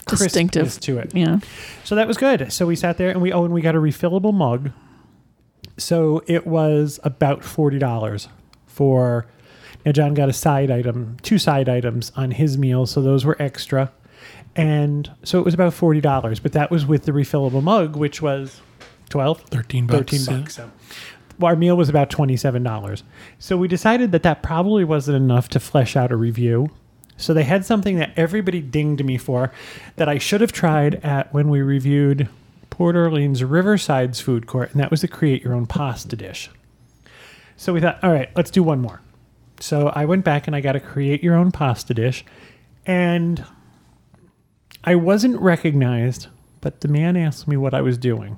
Distinctive. 0.08 0.64
crispness 0.64 0.78
to 0.86 0.98
it. 1.00 1.12
yeah. 1.16 1.40
So 1.86 1.96
that 1.96 2.08
was 2.08 2.18
good. 2.18 2.52
So 2.52 2.66
we 2.68 2.76
sat 2.76 2.98
there 2.98 3.10
and 3.10 3.22
we 3.22 3.32
oh 3.32 3.46
and 3.46 3.54
we 3.54 3.62
got 3.62 3.76
a 3.76 3.80
refillable 3.80 4.34
mug. 4.34 4.72
So 5.80 6.24
it 6.28 6.46
was 6.46 7.00
about 7.04 7.44
forty 7.44 7.80
dollars 7.80 8.28
for 8.68 9.26
now 9.86 9.92
John 9.92 10.14
got 10.14 10.30
a 10.30 10.34
side 10.34 10.72
item, 10.72 11.18
two 11.22 11.38
side 11.38 11.70
items 11.70 12.12
on 12.16 12.32
his 12.32 12.58
meal, 12.58 12.86
so 12.86 13.02
those 13.02 13.26
were 13.26 13.42
extra. 13.42 13.92
And 14.56 15.10
so 15.24 15.40
it 15.40 15.46
was 15.46 15.54
about 15.54 15.74
forty 15.74 16.02
dollars, 16.02 16.40
but 16.40 16.54
that 16.54 16.70
was 16.70 16.86
with 16.86 17.04
the 17.04 17.12
refillable 17.12 17.64
mug, 17.64 17.96
which 17.96 18.22
was 18.22 18.62
twelve. 19.10 19.42
13 19.44 19.88
bucks. 19.88 20.12
13 20.12 20.22
yeah. 20.22 20.42
bucks. 20.42 20.56
So 20.56 20.72
our 21.42 21.56
meal 21.56 21.78
was 21.78 21.90
about 21.90 22.10
$27. 22.10 23.04
So 23.38 23.58
we 23.58 23.68
decided 23.68 24.12
that 24.12 24.24
that 24.24 24.44
probably 24.44 24.84
wasn't 24.84 25.18
enough 25.18 25.50
to 25.50 25.60
flesh 25.60 25.96
out 25.96 26.12
a 26.12 26.16
review. 26.16 26.70
So 27.18 27.34
they 27.34 27.44
had 27.44 27.66
something 27.66 27.98
that 27.98 28.12
everybody 28.16 28.62
dinged 28.62 29.04
me 29.04 29.18
for 29.18 29.52
that 29.98 30.08
I 30.08 30.18
should 30.18 30.42
have 30.42 30.52
tried 30.52 30.96
at 30.96 31.34
when 31.34 31.50
we 31.50 31.62
reviewed 31.62 32.30
Port 32.70 32.96
Orleans 32.96 33.44
Riverside's 33.44 34.22
food 34.22 34.48
court, 34.48 34.72
and 34.72 34.80
that 34.80 34.92
was 34.92 35.02
the 35.02 35.08
create 35.08 35.44
your 35.44 35.54
own 35.54 35.66
pasta 35.66 36.16
dish. 36.16 36.50
So 37.58 37.74
we 37.74 37.82
thought, 37.82 38.02
all 38.04 38.12
right, 38.12 38.30
let's 38.36 38.52
do 38.52 38.64
one 38.64 38.80
more. 38.80 39.02
So 39.60 39.90
I 39.90 40.06
went 40.06 40.24
back 40.24 40.48
and 40.48 40.56
I 40.56 40.62
got 40.62 40.78
a 40.78 40.80
create 40.80 41.22
your 41.22 41.36
own 41.36 41.52
pasta 41.52 41.94
dish, 41.94 42.24
and 42.86 43.44
I 44.84 44.96
wasn't 44.96 45.40
recognized, 45.40 46.28
but 46.62 46.82
the 46.82 46.88
man 46.88 47.18
asked 47.18 47.48
me 47.48 47.58
what 47.58 47.74
I 47.74 47.82
was 47.82 47.98
doing. 47.98 48.38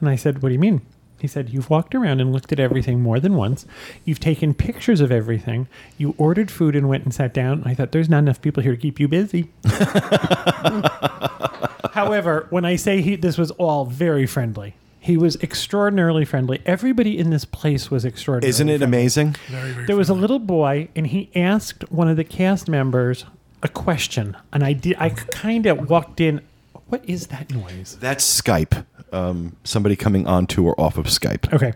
And 0.00 0.08
I 0.08 0.16
said, 0.16 0.42
What 0.42 0.48
do 0.48 0.54
you 0.54 0.58
mean? 0.58 0.82
He 1.20 1.28
said, 1.28 1.50
You've 1.50 1.70
walked 1.70 1.94
around 1.94 2.20
and 2.20 2.32
looked 2.32 2.52
at 2.52 2.60
everything 2.60 3.00
more 3.00 3.20
than 3.20 3.34
once. 3.34 3.66
You've 4.04 4.20
taken 4.20 4.54
pictures 4.54 5.00
of 5.00 5.12
everything. 5.12 5.68
You 5.96 6.14
ordered 6.18 6.50
food 6.50 6.76
and 6.76 6.88
went 6.88 7.04
and 7.04 7.14
sat 7.14 7.32
down. 7.32 7.62
I 7.64 7.74
thought, 7.74 7.92
There's 7.92 8.08
not 8.08 8.18
enough 8.18 8.42
people 8.42 8.62
here 8.62 8.74
to 8.74 8.80
keep 8.80 9.00
you 9.00 9.08
busy. 9.08 9.50
However, 11.96 12.46
when 12.50 12.64
I 12.64 12.76
say 12.76 13.00
he, 13.00 13.16
this 13.16 13.36
was 13.38 13.50
all 13.52 13.84
very 13.86 14.26
friendly, 14.26 14.74
he 15.00 15.16
was 15.16 15.36
extraordinarily 15.36 16.24
friendly. 16.24 16.60
Everybody 16.66 17.16
in 17.18 17.30
this 17.30 17.44
place 17.44 17.90
was 17.90 18.04
extraordinary. 18.04 18.50
Isn't 18.50 18.68
it 18.68 18.82
amazing? 18.82 19.36
Very, 19.48 19.72
very 19.72 19.86
There 19.86 19.96
was 19.96 20.08
a 20.08 20.12
friendly. 20.12 20.20
little 20.22 20.38
boy, 20.38 20.88
and 20.94 21.06
he 21.06 21.30
asked 21.34 21.90
one 21.90 22.08
of 22.08 22.16
the 22.16 22.24
cast 22.24 22.68
members 22.68 23.24
a 23.62 23.68
question, 23.68 24.36
and 24.52 24.62
I 24.62 24.72
did. 24.74 24.96
I 24.98 25.08
kind 25.10 25.66
of 25.66 25.88
walked 25.88 26.20
in. 26.20 26.40
What 26.88 27.04
is 27.04 27.28
that 27.28 27.50
noise? 27.50 27.96
That's 28.00 28.24
Skype. 28.42 28.84
Um, 29.12 29.56
somebody 29.64 29.96
coming 29.96 30.26
onto 30.26 30.64
or 30.64 30.78
off 30.80 30.98
of 30.98 31.06
Skype. 31.06 31.52
Okay, 31.52 31.72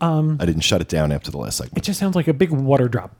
I 0.00 0.44
didn't 0.44 0.60
shut 0.62 0.80
it 0.80 0.88
down 0.88 1.10
after 1.12 1.30
the 1.30 1.38
last 1.38 1.56
segment. 1.56 1.78
it 1.78 1.82
just 1.84 1.98
sounds 1.98 2.14
like 2.14 2.28
a 2.28 2.34
big 2.34 2.50
water 2.50 2.86
drop. 2.88 3.14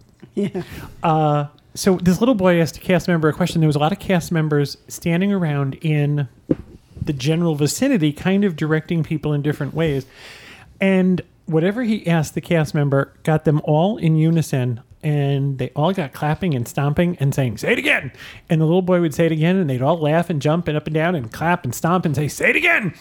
Uh, 1.02 1.46
so 1.74 1.96
this 1.96 2.20
little 2.20 2.34
boy 2.34 2.60
asked 2.60 2.76
a 2.76 2.80
cast 2.80 3.08
member 3.08 3.28
a 3.28 3.32
question. 3.32 3.60
There 3.60 3.66
was 3.66 3.76
a 3.76 3.80
lot 3.80 3.92
of 3.92 3.98
cast 3.98 4.30
members 4.30 4.76
standing 4.88 5.32
around 5.32 5.74
in 5.76 6.28
the 7.00 7.12
general 7.12 7.56
vicinity, 7.56 8.12
kind 8.12 8.44
of 8.44 8.56
directing 8.56 9.02
people 9.02 9.32
in 9.32 9.42
different 9.42 9.74
ways. 9.74 10.06
And 10.80 11.20
whatever 11.46 11.82
he 11.82 12.06
asked 12.06 12.34
the 12.34 12.40
cast 12.40 12.74
member 12.74 13.12
got 13.24 13.44
them 13.44 13.60
all 13.64 13.96
in 13.96 14.16
unison. 14.16 14.80
And 15.02 15.58
they 15.58 15.68
all 15.70 15.92
got 15.92 16.14
clapping 16.14 16.54
and 16.54 16.66
stomping 16.66 17.18
and 17.20 17.34
saying, 17.34 17.58
Say 17.58 17.72
it 17.72 17.78
again. 17.78 18.10
And 18.48 18.60
the 18.60 18.64
little 18.64 18.80
boy 18.80 19.00
would 19.02 19.14
say 19.14 19.26
it 19.26 19.32
again, 19.32 19.56
and 19.56 19.68
they'd 19.68 19.82
all 19.82 19.98
laugh 19.98 20.30
and 20.30 20.40
jump 20.40 20.66
and 20.66 20.76
up 20.78 20.86
and 20.86 20.94
down 20.94 21.14
and 21.14 21.30
clap 21.30 21.64
and 21.64 21.74
stomp 21.74 22.06
and 22.06 22.14
say, 22.14 22.26
Say 22.28 22.50
it 22.50 22.56
again. 22.56 22.94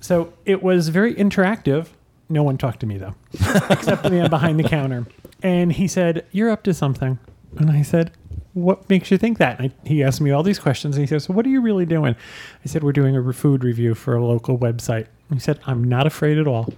So 0.00 0.32
it 0.46 0.62
was 0.62 0.88
very 0.88 1.14
interactive. 1.14 1.88
No 2.30 2.42
one 2.42 2.56
talked 2.56 2.80
to 2.80 2.86
me, 2.86 2.96
though, 2.96 3.14
except 3.70 4.02
the 4.02 4.10
man 4.10 4.30
behind 4.30 4.58
the 4.58 4.64
counter. 4.64 5.06
And 5.42 5.72
he 5.72 5.86
said, 5.86 6.24
You're 6.32 6.50
up 6.50 6.62
to 6.62 6.72
something. 6.72 7.18
And 7.58 7.70
I 7.70 7.82
said, 7.82 8.12
what 8.56 8.88
makes 8.88 9.10
you 9.10 9.18
think 9.18 9.36
that? 9.36 9.60
And 9.60 9.70
I, 9.70 9.88
he 9.88 10.02
asked 10.02 10.20
me 10.22 10.30
all 10.30 10.42
these 10.42 10.58
questions, 10.58 10.96
and 10.96 11.02
he 11.02 11.06
says, 11.06 11.24
"So 11.24 11.34
what 11.34 11.44
are 11.44 11.50
you 11.50 11.60
really 11.60 11.84
doing?" 11.84 12.16
I 12.64 12.68
said, 12.68 12.82
"We're 12.82 12.92
doing 12.92 13.14
a 13.14 13.32
food 13.34 13.62
review 13.62 13.94
for 13.94 14.16
a 14.16 14.24
local 14.24 14.58
website." 14.58 15.08
He 15.30 15.38
said, 15.38 15.60
"I'm 15.66 15.84
not 15.84 16.06
afraid 16.06 16.38
at 16.38 16.46
all." 16.46 16.72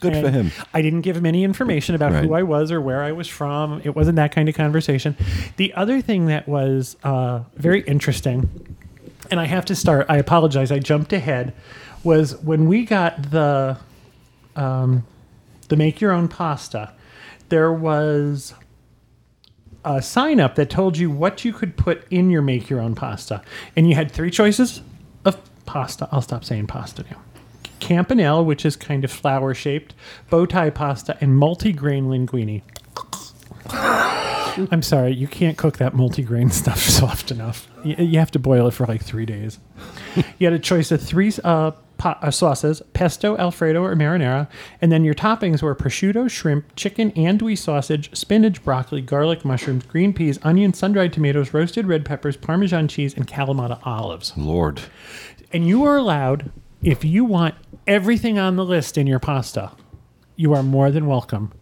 Good 0.00 0.14
for 0.14 0.30
him. 0.30 0.52
I 0.72 0.80
didn't 0.80 1.00
give 1.00 1.16
him 1.16 1.26
any 1.26 1.42
information 1.42 1.96
about 1.96 2.12
who 2.12 2.34
I 2.34 2.42
was 2.44 2.70
or 2.70 2.80
where 2.80 3.02
I 3.02 3.10
was 3.10 3.26
from. 3.26 3.80
It 3.84 3.96
wasn't 3.96 4.16
that 4.16 4.32
kind 4.32 4.48
of 4.48 4.54
conversation. 4.54 5.16
The 5.56 5.72
other 5.74 6.00
thing 6.00 6.26
that 6.26 6.46
was 6.46 6.96
uh, 7.02 7.40
very 7.56 7.80
interesting, 7.82 8.76
and 9.32 9.40
I 9.40 9.46
have 9.46 9.64
to 9.66 9.74
start. 9.74 10.06
I 10.08 10.18
apologize. 10.18 10.70
I 10.70 10.78
jumped 10.78 11.12
ahead. 11.12 11.52
Was 12.04 12.36
when 12.42 12.66
we 12.66 12.84
got 12.84 13.30
the 13.32 13.76
um, 14.54 15.04
the 15.68 15.76
make 15.76 16.00
your 16.00 16.12
own 16.12 16.28
pasta. 16.28 16.92
There 17.48 17.72
was 17.72 18.54
a 19.84 20.02
sign 20.02 20.40
up 20.40 20.54
that 20.56 20.70
told 20.70 20.96
you 20.96 21.10
what 21.10 21.44
you 21.44 21.52
could 21.52 21.76
put 21.76 22.06
in 22.10 22.30
your 22.30 22.42
make 22.42 22.70
your 22.70 22.80
own 22.80 22.94
pasta, 22.94 23.42
and 23.76 23.88
you 23.88 23.94
had 23.94 24.10
three 24.10 24.30
choices 24.30 24.82
of 25.24 25.38
pasta. 25.66 26.08
I'll 26.10 26.22
stop 26.22 26.44
saying 26.44 26.66
pasta 26.66 27.04
now. 27.10 27.20
Campanelle, 27.80 28.44
which 28.44 28.64
is 28.64 28.76
kind 28.76 29.04
of 29.04 29.10
flower 29.10 29.54
shaped, 29.54 29.94
bow 30.30 30.46
tie 30.46 30.70
pasta, 30.70 31.18
and 31.20 31.36
multi-grain 31.36 32.06
linguine. 32.06 32.62
I'm 34.70 34.82
sorry, 34.82 35.12
you 35.12 35.26
can't 35.26 35.58
cook 35.58 35.78
that 35.78 35.94
multi-grain 35.94 36.50
stuff 36.62 36.78
soft 36.78 37.30
enough. 37.30 37.68
You, 37.82 37.96
you 37.98 38.18
have 38.18 38.30
to 38.32 38.38
boil 38.38 38.68
it 38.68 38.72
for 38.72 38.86
like 38.86 39.02
three 39.02 39.26
days. 39.26 39.58
you 40.38 40.46
had 40.46 40.54
a 40.54 40.58
choice 40.58 40.90
of 40.92 41.02
three 41.02 41.32
uh, 41.42 41.72
po- 42.04 42.18
uh, 42.20 42.30
sauces: 42.30 42.82
pesto, 42.92 43.36
Alfredo, 43.38 43.82
or 43.82 43.94
marinara, 43.96 44.46
and 44.80 44.92
then 44.92 45.04
your 45.04 45.14
toppings 45.14 45.62
were 45.62 45.74
prosciutto, 45.74 46.28
shrimp, 46.30 46.76
chicken, 46.76 47.10
andouille 47.12 47.56
sausage, 47.58 48.14
spinach, 48.14 48.62
broccoli, 48.62 49.00
garlic, 49.00 49.44
mushrooms, 49.44 49.84
green 49.86 50.12
peas, 50.12 50.38
onions, 50.42 50.78
sun-dried 50.78 51.12
tomatoes, 51.12 51.54
roasted 51.54 51.86
red 51.86 52.04
peppers, 52.04 52.36
Parmesan 52.36 52.88
cheese, 52.88 53.14
and 53.14 53.26
Kalamata 53.26 53.78
olives 53.84 54.32
Lord. 54.36 54.80
and 55.52 55.66
you 55.66 55.84
are 55.84 55.96
allowed 55.96 56.50
if 56.82 57.04
you 57.04 57.24
want 57.24 57.54
everything 57.86 58.38
on 58.38 58.56
the 58.56 58.64
list 58.64 58.98
in 58.98 59.06
your 59.06 59.18
pasta 59.18 59.70
you 60.36 60.52
are 60.52 60.62
more 60.62 60.90
than 60.90 61.06
welcome 61.06 61.52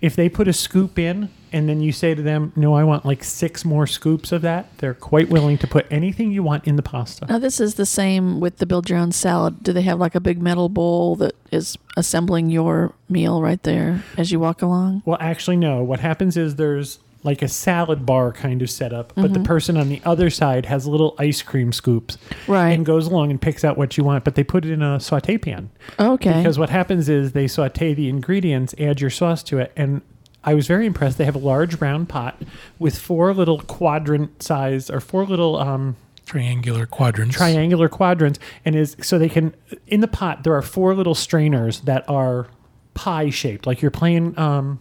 if 0.00 0.16
they 0.16 0.28
put 0.28 0.48
a 0.48 0.52
scoop 0.52 0.98
in 0.98 1.28
and 1.52 1.68
then 1.68 1.80
you 1.80 1.92
say 1.92 2.14
to 2.14 2.22
them 2.22 2.52
no 2.56 2.74
i 2.74 2.82
want 2.82 3.04
like 3.04 3.22
six 3.22 3.64
more 3.64 3.86
scoops 3.86 4.32
of 4.32 4.42
that 4.42 4.66
they're 4.78 4.94
quite 4.94 5.28
willing 5.28 5.56
to 5.58 5.66
put 5.66 5.86
anything 5.90 6.32
you 6.32 6.42
want 6.42 6.64
in 6.66 6.76
the 6.76 6.82
pasta 6.82 7.24
Now 7.28 7.38
this 7.38 7.60
is 7.60 7.74
the 7.74 7.86
same 7.86 8.40
with 8.40 8.58
the 8.58 8.66
build 8.66 8.90
your 8.90 8.98
own 8.98 9.12
salad. 9.12 9.62
Do 9.62 9.72
they 9.72 9.82
have 9.82 9.98
like 10.00 10.14
a 10.14 10.20
big 10.20 10.40
metal 10.42 10.68
bowl 10.68 11.16
that 11.16 11.34
is 11.52 11.76
assembling 11.96 12.50
your 12.50 12.92
meal 13.08 13.40
right 13.40 13.62
there 13.62 14.02
as 14.18 14.32
you 14.32 14.40
walk 14.40 14.62
along? 14.62 15.02
well 15.04 15.18
actually 15.20 15.56
no 15.56 15.82
what 15.82 16.00
happens 16.00 16.36
is 16.36 16.56
there's 16.56 16.98
like 17.24 17.42
a 17.42 17.48
salad 17.48 18.06
bar 18.06 18.30
kind 18.32 18.62
of 18.62 18.70
setup 18.70 19.12
but 19.16 19.32
the 19.34 19.40
person 19.40 19.76
on 19.76 19.88
the 19.88 20.00
other 20.04 20.30
side 20.30 20.66
has 20.66 20.86
little 20.86 21.16
ice 21.18 21.42
cream 21.42 21.72
scoops 21.72 22.16
Right. 22.46 22.70
and 22.70 22.84
goes 22.86 23.06
along 23.08 23.30
and 23.32 23.40
picks 23.40 23.64
out 23.64 23.76
what 23.76 23.96
you 23.96 24.04
want 24.04 24.22
but 24.24 24.34
they 24.36 24.44
put 24.44 24.64
it 24.64 24.70
in 24.70 24.82
a 24.82 25.00
saute 25.00 25.38
pan 25.38 25.70
Okay. 25.98 26.32
Because 26.38 26.58
what 26.58 26.70
happens 26.70 27.08
is 27.08 27.32
they 27.32 27.48
saute 27.48 27.94
the 27.94 28.08
ingredients, 28.08 28.74
add 28.78 29.00
your 29.00 29.10
sauce 29.10 29.42
to 29.44 29.58
it, 29.58 29.72
and 29.76 30.02
I 30.42 30.52
was 30.54 30.66
very 30.66 30.84
impressed. 30.86 31.16
They 31.18 31.24
have 31.24 31.34
a 31.34 31.38
large 31.38 31.80
round 31.80 32.08
pot 32.08 32.40
with 32.78 32.98
four 32.98 33.32
little 33.32 33.60
quadrant 33.60 34.42
size 34.42 34.90
or 34.90 35.00
four 35.00 35.24
little 35.24 35.56
um, 35.56 35.96
Triangular 36.26 36.84
quadrants. 36.86 37.36
triangular 37.36 37.88
quadrants, 37.88 38.38
and 38.64 38.74
is 38.74 38.96
so 39.02 39.18
they 39.18 39.28
can 39.28 39.54
in 39.86 40.00
the 40.00 40.08
pot 40.08 40.42
there 40.44 40.54
are 40.54 40.62
four 40.62 40.94
little 40.94 41.14
strainers 41.14 41.80
that 41.82 42.08
are 42.08 42.48
pie 42.94 43.30
shaped, 43.30 43.66
like 43.66 43.80
you're 43.82 43.90
playing 43.90 44.38
um, 44.38 44.80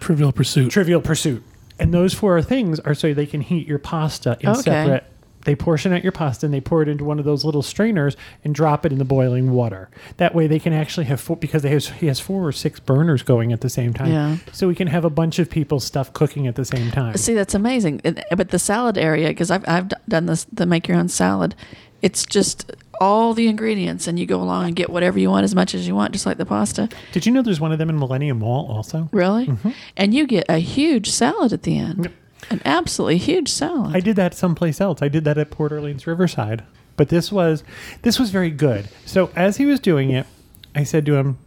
Trivial 0.00 0.32
Pursuit. 0.32 0.70
Trivial 0.70 1.00
Pursuit. 1.00 1.42
And 1.78 1.94
those 1.94 2.12
four 2.14 2.40
things 2.42 2.80
are 2.80 2.94
so 2.94 3.14
they 3.14 3.26
can 3.26 3.40
heat 3.40 3.66
your 3.66 3.78
pasta 3.78 4.36
in 4.40 4.48
Okay. 4.50 4.62
separate. 4.62 5.04
They 5.46 5.54
portion 5.56 5.94
out 5.94 6.02
your 6.02 6.12
pasta 6.12 6.44
and 6.44 6.52
they 6.54 6.60
pour 6.60 6.82
it 6.82 6.88
into 6.88 7.02
one 7.02 7.18
of 7.18 7.24
those 7.24 7.46
little 7.46 7.62
strainers 7.62 8.14
and 8.44 8.54
drop 8.54 8.84
it 8.84 8.92
in 8.92 8.98
the 8.98 9.06
boiling 9.06 9.52
water. 9.52 9.88
That 10.18 10.34
way 10.34 10.46
they 10.46 10.58
can 10.58 10.74
actually 10.74 11.06
have 11.06 11.18
four, 11.18 11.36
because 11.38 11.62
they 11.62 11.70
has, 11.70 11.88
he 11.88 12.08
has 12.08 12.20
four 12.20 12.46
or 12.46 12.52
six 12.52 12.78
burners 12.78 13.22
going 13.22 13.50
at 13.50 13.62
the 13.62 13.70
same 13.70 13.94
time. 13.94 14.12
Yeah. 14.12 14.36
So 14.52 14.68
we 14.68 14.74
can 14.74 14.88
have 14.88 15.06
a 15.06 15.10
bunch 15.10 15.38
of 15.38 15.48
people's 15.48 15.84
stuff 15.86 16.12
cooking 16.12 16.46
at 16.46 16.56
the 16.56 16.66
same 16.66 16.90
time. 16.90 17.16
See, 17.16 17.32
that's 17.32 17.54
amazing. 17.54 18.02
And- 18.04 18.22
But 18.36 18.50
the 18.50 18.58
salad 18.58 18.98
area, 18.98 19.28
because 19.28 19.50
I've, 19.50 19.66
I've 19.66 19.88
d- 19.88 19.96
done 20.06 20.26
this, 20.26 20.44
the 20.52 20.66
make 20.66 20.86
your 20.86 20.98
own 20.98 21.08
salad, 21.08 21.54
it's 22.02 22.26
just 22.26 22.70
all 23.00 23.32
the 23.34 23.48
ingredients 23.48 24.06
and 24.06 24.18
you 24.18 24.26
go 24.26 24.40
along 24.42 24.66
and 24.66 24.76
get 24.76 24.90
whatever 24.90 25.18
you 25.18 25.30
want 25.30 25.44
as 25.44 25.54
much 25.54 25.74
as 25.74 25.88
you 25.88 25.94
want, 25.94 26.12
just 26.12 26.26
like 26.26 26.36
the 26.36 26.44
pasta. 26.46 26.88
Did 27.12 27.24
you 27.26 27.32
know 27.32 27.40
there's 27.42 27.60
one 27.60 27.72
of 27.72 27.78
them 27.78 27.88
in 27.88 27.98
Millenia 27.98 28.34
Mall 28.34 28.66
also? 28.70 29.08
Really? 29.12 29.46
Mm-hmm. 29.46 29.70
And 29.96 30.12
you 30.14 30.26
get 30.26 30.44
a 30.48 30.58
huge 30.58 31.10
salad 31.10 31.52
at 31.52 31.62
the 31.62 31.78
end. 31.78 32.10
An 32.50 32.60
absolutely 32.64 33.18
huge 33.18 33.48
salad. 33.48 33.94
I 33.96 34.00
did 34.00 34.16
that 34.16 34.34
someplace 34.34 34.80
else. 34.80 35.00
I 35.02 35.08
did 35.08 35.24
that 35.24 35.38
at 35.38 35.50
Port 35.50 35.72
Orleans 35.72 36.06
Riverside. 36.06 36.62
But 36.96 37.08
this 37.08 37.32
was 37.32 37.64
this 38.02 38.18
was 38.18 38.30
very 38.30 38.50
good. 38.50 38.88
So 39.06 39.30
as 39.34 39.56
he 39.56 39.64
was 39.64 39.80
doing 39.80 40.10
it, 40.10 40.26
I 40.74 40.84
said 40.84 41.06
to 41.06 41.14
him, 41.14 41.38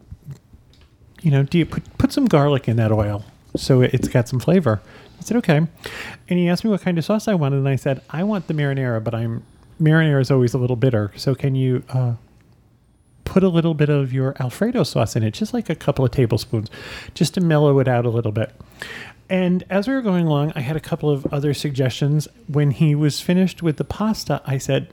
you 1.21 1.29
know, 1.31 1.43
do 1.43 1.57
you 1.59 1.65
put 1.65 1.97
put 1.97 2.11
some 2.11 2.25
garlic 2.25 2.67
in 2.67 2.75
that 2.77 2.91
oil 2.91 3.23
so 3.55 3.81
it- 3.81 3.93
it's 3.93 4.07
got 4.07 4.27
some 4.27 4.39
flavor? 4.39 4.81
I 5.19 5.23
said, 5.23 5.37
okay. 5.37 5.57
And 5.57 6.39
he 6.39 6.49
asked 6.49 6.63
me 6.63 6.69
what 6.71 6.81
kind 6.81 6.97
of 6.97 7.05
sauce 7.05 7.27
I 7.27 7.33
wanted, 7.35 7.57
and 7.57 7.69
I 7.69 7.75
said, 7.75 8.01
I 8.09 8.23
want 8.23 8.47
the 8.47 8.53
marinara, 8.53 9.03
but 9.03 9.13
I'm 9.13 9.43
marinara 9.83 10.21
is 10.21 10.31
always 10.31 10.53
a 10.53 10.57
little 10.57 10.75
bitter. 10.75 11.11
So 11.15 11.35
can 11.35 11.55
you 11.55 11.83
uh, 11.89 12.13
put 13.25 13.43
a 13.43 13.49
little 13.49 13.73
bit 13.73 13.89
of 13.89 14.13
your 14.13 14.35
Alfredo 14.39 14.83
sauce 14.83 15.15
in 15.15 15.23
it, 15.23 15.31
just 15.31 15.53
like 15.53 15.69
a 15.69 15.75
couple 15.75 16.05
of 16.05 16.11
tablespoons, 16.11 16.69
just 17.13 17.33
to 17.33 17.41
mellow 17.41 17.79
it 17.79 17.87
out 17.87 18.05
a 18.05 18.09
little 18.09 18.31
bit. 18.31 18.53
And 19.29 19.63
as 19.69 19.87
we 19.87 19.93
were 19.93 20.01
going 20.01 20.27
along, 20.27 20.53
I 20.55 20.59
had 20.59 20.75
a 20.75 20.81
couple 20.81 21.09
of 21.09 21.25
other 21.33 21.53
suggestions. 21.53 22.27
When 22.47 22.71
he 22.71 22.93
was 22.93 23.21
finished 23.21 23.63
with 23.63 23.77
the 23.77 23.83
pasta, 23.83 24.41
I 24.45 24.57
said, 24.57 24.89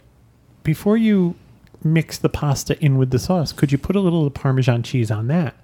before 0.62 0.96
you 0.96 1.34
mix 1.82 2.18
the 2.18 2.28
pasta 2.28 2.82
in 2.82 2.96
with 2.96 3.10
the 3.10 3.18
sauce, 3.18 3.52
could 3.52 3.72
you 3.72 3.78
put 3.78 3.96
a 3.96 4.00
little 4.00 4.30
Parmesan 4.30 4.82
cheese 4.82 5.10
on 5.10 5.26
that? 5.28 5.54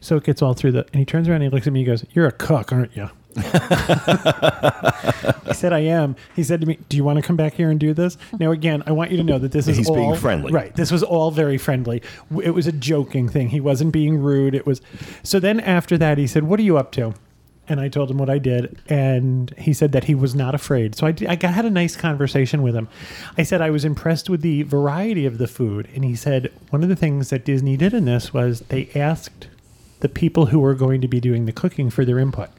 So 0.00 0.16
it 0.16 0.24
gets 0.24 0.42
all 0.42 0.54
through 0.54 0.72
the. 0.72 0.86
And 0.92 0.96
he 0.96 1.04
turns 1.04 1.28
around 1.28 1.42
and 1.42 1.44
he 1.44 1.50
looks 1.50 1.66
at 1.66 1.72
me 1.72 1.80
he 1.80 1.86
goes, 1.86 2.04
You're 2.12 2.26
a 2.26 2.32
cook, 2.32 2.72
aren't 2.72 2.96
you? 2.96 3.10
I 3.36 5.52
said, 5.52 5.72
I 5.72 5.80
am. 5.80 6.16
He 6.34 6.42
said 6.42 6.60
to 6.60 6.66
me, 6.66 6.78
Do 6.88 6.96
you 6.96 7.04
want 7.04 7.16
to 7.18 7.22
come 7.22 7.36
back 7.36 7.54
here 7.54 7.70
and 7.70 7.78
do 7.80 7.94
this? 7.94 8.16
Now, 8.38 8.50
again, 8.52 8.82
I 8.86 8.92
want 8.92 9.10
you 9.10 9.16
to 9.18 9.22
know 9.24 9.38
that 9.38 9.52
this 9.52 9.68
is 9.68 9.76
He's 9.76 9.88
all 9.88 9.96
being 9.96 10.16
friendly. 10.16 10.52
Right. 10.52 10.74
This 10.74 10.90
was 10.90 11.02
all 11.02 11.30
very 11.30 11.58
friendly. 11.58 12.02
It 12.42 12.50
was 12.50 12.66
a 12.66 12.72
joking 12.72 13.28
thing. 13.28 13.48
He 13.50 13.60
wasn't 13.60 13.92
being 13.92 14.18
rude. 14.18 14.54
It 14.54 14.66
was. 14.66 14.80
So 15.22 15.40
then 15.40 15.60
after 15.60 15.98
that, 15.98 16.18
he 16.18 16.26
said, 16.26 16.44
What 16.44 16.60
are 16.60 16.64
you 16.64 16.78
up 16.78 16.92
to? 16.92 17.14
And 17.68 17.80
I 17.80 17.88
told 17.88 18.12
him 18.12 18.18
what 18.18 18.30
I 18.30 18.38
did, 18.38 18.78
and 18.88 19.52
he 19.58 19.72
said 19.72 19.90
that 19.90 20.04
he 20.04 20.14
was 20.14 20.36
not 20.36 20.54
afraid. 20.54 20.94
So 20.94 21.04
I, 21.04 21.10
d- 21.10 21.26
I 21.26 21.34
got- 21.34 21.52
had 21.52 21.64
a 21.64 21.70
nice 21.70 21.96
conversation 21.96 22.62
with 22.62 22.76
him. 22.76 22.88
I 23.36 23.42
said 23.42 23.60
I 23.60 23.70
was 23.70 23.84
impressed 23.84 24.30
with 24.30 24.40
the 24.42 24.62
variety 24.62 25.26
of 25.26 25.38
the 25.38 25.48
food, 25.48 25.88
and 25.92 26.04
he 26.04 26.14
said 26.14 26.52
one 26.70 26.84
of 26.84 26.88
the 26.88 26.94
things 26.94 27.30
that 27.30 27.44
Disney 27.44 27.76
did 27.76 27.92
in 27.92 28.04
this 28.04 28.32
was 28.32 28.60
they 28.68 28.88
asked 28.94 29.48
the 29.98 30.08
people 30.08 30.46
who 30.46 30.60
were 30.60 30.74
going 30.74 31.00
to 31.00 31.08
be 31.08 31.18
doing 31.18 31.46
the 31.46 31.52
cooking 31.52 31.90
for 31.90 32.04
their 32.04 32.20
input. 32.20 32.50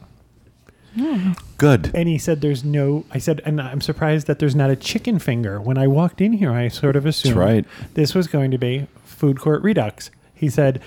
Good. 1.57 1.91
And 1.93 2.07
he 2.07 2.17
said, 2.17 2.41
"There's 2.41 2.63
no." 2.63 3.05
I 3.11 3.17
said, 3.17 3.41
and 3.45 3.61
I'm 3.61 3.81
surprised 3.81 4.27
that 4.27 4.39
there's 4.39 4.55
not 4.55 4.69
a 4.69 4.75
chicken 4.75 5.19
finger. 5.19 5.59
When 5.61 5.77
I 5.77 5.87
walked 5.87 6.21
in 6.21 6.33
here, 6.33 6.51
I 6.51 6.67
sort 6.67 6.95
of 6.95 7.05
assumed 7.05 7.35
right. 7.35 7.65
this 7.93 8.13
was 8.15 8.27
going 8.27 8.51
to 8.51 8.57
be 8.57 8.87
food 9.03 9.39
court 9.39 9.61
redux. 9.63 10.11
He 10.33 10.49
said 10.49 10.81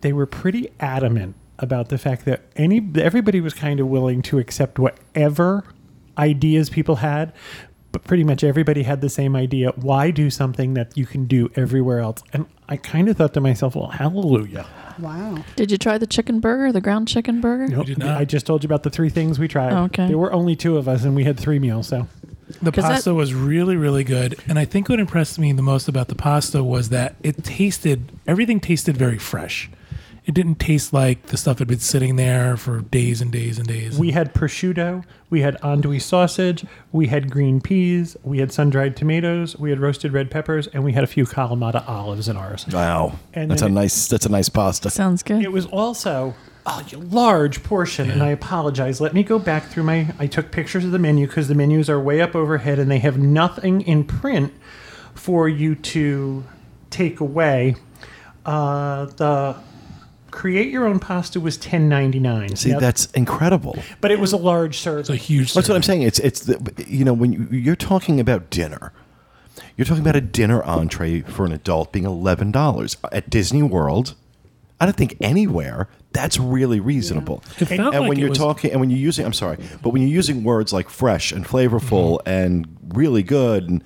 they 0.00 0.12
were 0.12 0.26
pretty 0.26 0.70
adamant 0.80 1.34
about 1.58 1.88
the 1.88 1.98
fact 1.98 2.24
that 2.24 2.42
any 2.56 2.86
everybody 2.96 3.40
was 3.40 3.54
kind 3.54 3.80
of 3.80 3.88
willing 3.88 4.22
to 4.22 4.38
accept 4.38 4.78
whatever 4.78 5.64
ideas 6.18 6.70
people 6.70 6.96
had, 6.96 7.32
but 7.94 8.02
pretty 8.02 8.24
much 8.24 8.42
everybody 8.42 8.82
had 8.82 9.00
the 9.00 9.08
same 9.08 9.36
idea. 9.36 9.70
Why 9.76 10.10
do 10.10 10.28
something 10.28 10.74
that 10.74 10.96
you 10.98 11.06
can 11.06 11.26
do 11.26 11.48
everywhere 11.54 12.00
else? 12.00 12.24
And 12.32 12.44
I 12.68 12.76
kind 12.76 13.08
of 13.08 13.16
thought 13.16 13.32
to 13.34 13.40
myself, 13.40 13.76
well, 13.76 13.86
hallelujah. 13.86 14.66
Wow. 14.98 15.44
Did 15.54 15.70
you 15.70 15.78
try 15.78 15.96
the 15.96 16.06
chicken 16.08 16.40
burger, 16.40 16.72
the 16.72 16.80
ground 16.80 17.06
chicken 17.06 17.40
burger? 17.40 17.68
Nope. 17.68 17.86
I 18.02 18.24
just 18.24 18.46
told 18.46 18.64
you 18.64 18.66
about 18.66 18.82
the 18.82 18.90
three 18.90 19.10
things 19.10 19.38
we 19.38 19.46
tried. 19.46 19.72
Oh, 19.72 19.84
okay. 19.84 20.08
There 20.08 20.18
were 20.18 20.32
only 20.32 20.56
two 20.56 20.76
of 20.76 20.88
us, 20.88 21.04
and 21.04 21.14
we 21.14 21.22
had 21.22 21.38
three 21.38 21.60
meals. 21.60 21.86
So 21.86 22.08
The 22.60 22.72
'Cause 22.72 22.82
that- 22.84 22.90
pasta 22.94 23.14
was 23.14 23.32
really, 23.32 23.76
really 23.76 24.02
good. 24.04 24.34
And 24.48 24.58
I 24.58 24.64
think 24.64 24.88
what 24.88 24.98
impressed 24.98 25.38
me 25.38 25.52
the 25.52 25.62
most 25.62 25.86
about 25.88 26.08
the 26.08 26.14
pasta 26.16 26.64
was 26.64 26.88
that 26.88 27.14
it 27.22 27.42
tasted, 27.44 28.10
everything 28.26 28.58
tasted 28.60 28.96
very 28.96 29.18
fresh. 29.18 29.70
It 30.26 30.32
didn't 30.32 30.54
taste 30.54 30.94
like 30.94 31.26
the 31.26 31.36
stuff 31.36 31.58
had 31.58 31.68
been 31.68 31.80
sitting 31.80 32.16
there 32.16 32.56
for 32.56 32.80
days 32.80 33.20
and 33.20 33.30
days 33.30 33.58
and 33.58 33.68
days. 33.68 33.98
We 33.98 34.12
had 34.12 34.32
prosciutto, 34.32 35.04
we 35.28 35.42
had 35.42 35.60
andouille 35.60 36.00
sausage, 36.00 36.64
we 36.92 37.08
had 37.08 37.30
green 37.30 37.60
peas, 37.60 38.16
we 38.22 38.38
had 38.38 38.50
sun-dried 38.50 38.96
tomatoes, 38.96 39.54
we 39.58 39.68
had 39.68 39.80
roasted 39.80 40.14
red 40.14 40.30
peppers, 40.30 40.66
and 40.68 40.82
we 40.82 40.92
had 40.92 41.04
a 41.04 41.06
few 41.06 41.26
Kalamata 41.26 41.86
olives 41.86 42.26
in 42.26 42.38
ours. 42.38 42.66
Wow. 42.72 43.18
And 43.34 43.50
that's 43.50 43.60
a 43.60 43.66
then- 43.66 43.74
nice. 43.74 44.08
That's 44.08 44.24
a 44.24 44.30
nice 44.30 44.48
pasta. 44.48 44.88
Sounds 44.88 45.22
good. 45.22 45.42
It 45.42 45.52
was 45.52 45.66
also 45.66 46.34
a 46.64 46.82
large 46.96 47.62
portion, 47.62 48.10
and 48.10 48.22
I 48.22 48.28
apologize. 48.28 49.02
Let 49.02 49.12
me 49.12 49.22
go 49.22 49.38
back 49.38 49.64
through 49.66 49.82
my. 49.82 50.14
I 50.18 50.26
took 50.26 50.50
pictures 50.50 50.86
of 50.86 50.92
the 50.92 50.98
menu 50.98 51.26
because 51.26 51.48
the 51.48 51.54
menus 51.54 51.90
are 51.90 52.00
way 52.00 52.22
up 52.22 52.34
overhead, 52.34 52.78
and 52.78 52.90
they 52.90 53.00
have 53.00 53.18
nothing 53.18 53.82
in 53.82 54.04
print 54.04 54.54
for 55.14 55.50
you 55.50 55.74
to 55.74 56.44
take 56.88 57.20
away. 57.20 57.76
Uh, 58.46 59.04
the 59.16 59.56
create 60.34 60.70
your 60.70 60.86
own 60.86 60.98
pasta 60.98 61.40
was 61.40 61.56
ten 61.56 61.88
ninety 61.88 62.18
nine. 62.18 62.56
See, 62.56 62.72
that's 62.72 63.06
incredible. 63.12 63.78
but 64.00 64.10
it 64.10 64.18
was 64.18 64.32
a 64.32 64.36
large 64.36 64.78
serving. 64.78 65.00
It's 65.00 65.10
a 65.10 65.16
huge. 65.16 65.54
That's 65.54 65.68
what 65.68 65.76
I'm 65.76 65.82
saying. 65.82 66.02
It's 66.02 66.18
it's 66.18 66.40
the, 66.40 66.84
you 66.86 67.04
know 67.04 67.14
when 67.14 67.32
you, 67.32 67.48
you're 67.50 67.76
talking 67.76 68.20
about 68.20 68.50
dinner, 68.50 68.92
you're 69.76 69.84
talking 69.84 70.02
about 70.02 70.16
a 70.16 70.20
dinner 70.20 70.62
entree 70.64 71.20
for 71.20 71.46
an 71.46 71.52
adult 71.52 71.92
being 71.92 72.04
eleven 72.04 72.50
dollars 72.50 72.96
at 73.12 73.30
Disney 73.30 73.62
World. 73.62 74.14
I 74.80 74.86
don't 74.86 74.96
think 74.96 75.16
anywhere 75.20 75.88
that's 76.12 76.38
really 76.38 76.80
reasonable. 76.80 77.42
It 77.58 77.66
felt 77.66 77.94
and 77.94 78.02
like 78.02 78.08
when 78.08 78.18
it 78.18 78.20
you're 78.20 78.30
was- 78.30 78.38
talking, 78.38 78.72
and 78.72 78.80
when 78.80 78.90
you're 78.90 78.98
using, 78.98 79.24
I'm 79.24 79.32
sorry, 79.32 79.58
but 79.82 79.90
when 79.90 80.02
you're 80.02 80.10
using 80.10 80.42
words 80.44 80.72
like 80.72 80.90
fresh 80.90 81.32
and 81.32 81.46
flavorful 81.46 82.18
mm-hmm. 82.18 82.28
and 82.28 82.76
really 82.88 83.22
good, 83.22 83.68
and 83.68 83.84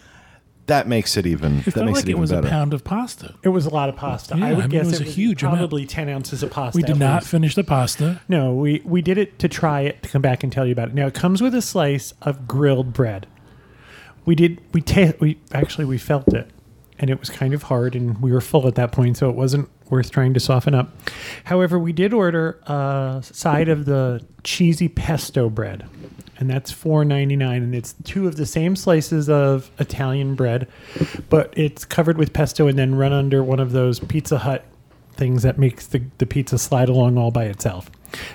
that 0.68 0.87
makes 0.87 1.16
it 1.16 1.26
even 1.26 1.58
It 1.58 1.64
that 1.66 1.70
felt 1.72 1.87
makes 1.87 1.96
like 1.96 2.04
it 2.04 2.08
it 2.08 2.10
even 2.12 2.20
was 2.22 2.30
better. 2.30 2.46
a 2.46 2.50
pound 2.50 2.72
of 2.72 2.84
pasta. 2.84 3.34
it 3.42 3.48
was 3.50 3.66
a 3.66 3.70
lot 3.70 3.88
of 3.88 3.96
pasta. 3.96 4.37
Yeah, 4.38 4.46
I 4.46 4.48
would 4.54 4.58
I 4.64 4.68
mean, 4.68 4.70
guess 4.70 4.87
it 4.87 4.90
was 4.90 5.00
a 5.00 5.04
huge 5.04 5.42
amount. 5.42 5.58
probably 5.58 5.84
ten 5.87 6.08
ounces 6.08 6.42
of 6.42 6.50
pasta. 6.50 6.76
We 6.76 6.82
did 6.82 6.96
not 6.98 7.22
least. 7.22 7.30
finish 7.30 7.54
the 7.54 7.64
pasta. 7.64 8.20
No, 8.28 8.54
we 8.54 8.80
we 8.84 9.02
did 9.02 9.18
it 9.18 9.38
to 9.40 9.48
try 9.48 9.80
it 9.82 10.02
to 10.04 10.08
come 10.08 10.22
back 10.22 10.42
and 10.44 10.52
tell 10.52 10.64
you 10.64 10.72
about 10.72 10.88
it. 10.88 10.94
Now 10.94 11.06
it 11.08 11.14
comes 11.14 11.42
with 11.42 11.54
a 11.54 11.62
slice 11.62 12.14
of 12.22 12.46
grilled 12.48 12.92
bread. 12.92 13.26
We 14.25 14.34
did 14.34 14.60
we 14.72 14.80
ta- 14.80 15.12
we 15.20 15.38
actually 15.52 15.87
we 15.87 15.98
felt 15.98 16.32
it, 16.34 16.48
and 16.98 17.10
it 17.10 17.18
was 17.18 17.30
kind 17.30 17.54
of 17.54 17.64
hard, 17.64 17.94
and 17.96 18.20
we 18.22 18.30
were 18.30 18.40
full 18.40 18.66
at 18.68 18.75
that 18.76 18.92
point, 18.92 19.16
so 19.16 19.28
it 19.30 19.37
wasn't 19.37 19.68
worth 19.90 20.10
trying 20.10 20.34
to 20.34 20.40
soften 20.40 20.75
up. 20.75 20.92
However, 21.44 21.78
we 21.78 21.92
did 21.94 22.12
order 22.12 22.60
a 22.66 23.20
side 23.22 23.70
of 23.70 23.87
the 23.87 24.22
cheesy 24.44 24.87
pesto 24.88 25.48
bread, 25.48 25.88
and 26.38 26.49
that's 26.49 26.71
four 26.71 27.04
ninety 27.04 27.37
nine, 27.37 27.62
and 27.62 27.75
it's 27.75 27.95
two 28.04 28.26
of 28.26 28.37
the 28.37 28.47
same 28.47 28.76
slices 28.76 29.28
of 29.28 29.71
Italian 29.78 30.35
bread, 30.35 30.68
but 31.28 31.52
it's 31.57 31.85
covered 31.85 32.18
with 32.18 32.33
pesto 32.33 32.66
and 32.68 32.78
then 32.78 32.95
run 32.95 33.12
under 33.12 33.42
one 33.42 33.61
of 33.61 33.73
those 33.73 33.99
Pizza 34.00 34.38
Hut 34.38 34.64
things 35.14 35.42
that 35.42 35.59
makes 35.59 35.87
the, 35.88 36.00
the 36.18 36.26
pizza 36.26 36.57
slide 36.59 36.88
along 36.88 37.18
all 37.18 37.33
by 37.33 37.45
itself. 37.45 37.90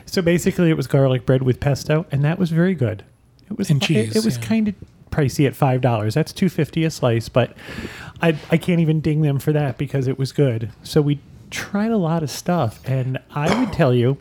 So 0.05 0.21
basically, 0.21 0.69
it 0.69 0.75
was 0.77 0.85
garlic 0.87 1.25
bread 1.25 1.41
with 1.43 1.59
pesto, 1.59 2.05
and 2.11 2.23
that 2.25 2.37
was 2.37 2.51
very 2.51 2.75
good. 2.75 3.03
It 3.49 3.57
was 3.57 3.69
And 3.69 3.81
it- 3.81 3.85
cheese, 3.85 4.15
It, 4.15 4.25
was 4.25 4.37
yeah. 4.37 4.43
kind 4.43 4.67
of 4.67 4.75
pricey 5.09 5.47
at 5.47 5.55
five 5.55 5.79
dollars. 5.81 6.13
That's 6.13 6.33
two 6.33 6.49
fifty 6.49 6.83
a 6.83 6.91
slice, 6.91 7.29
but 7.29 7.55
I 8.21 8.37
I 8.51 8.57
can't 8.57 8.81
even 8.81 8.99
ding 8.99 9.21
them 9.21 9.39
for 9.39 9.53
that 9.53 9.77
because 9.77 10.07
it 10.07 10.19
was 10.19 10.31
good. 10.31 10.71
So 10.83 11.01
we 11.01 11.19
tried 11.51 11.91
a 11.91 11.97
lot 11.97 12.21
of 12.23 12.29
stuff, 12.31 12.81
and 12.85 13.19
I 13.33 13.59
would 13.63 13.71
tell 13.71 13.93
you 13.93 14.17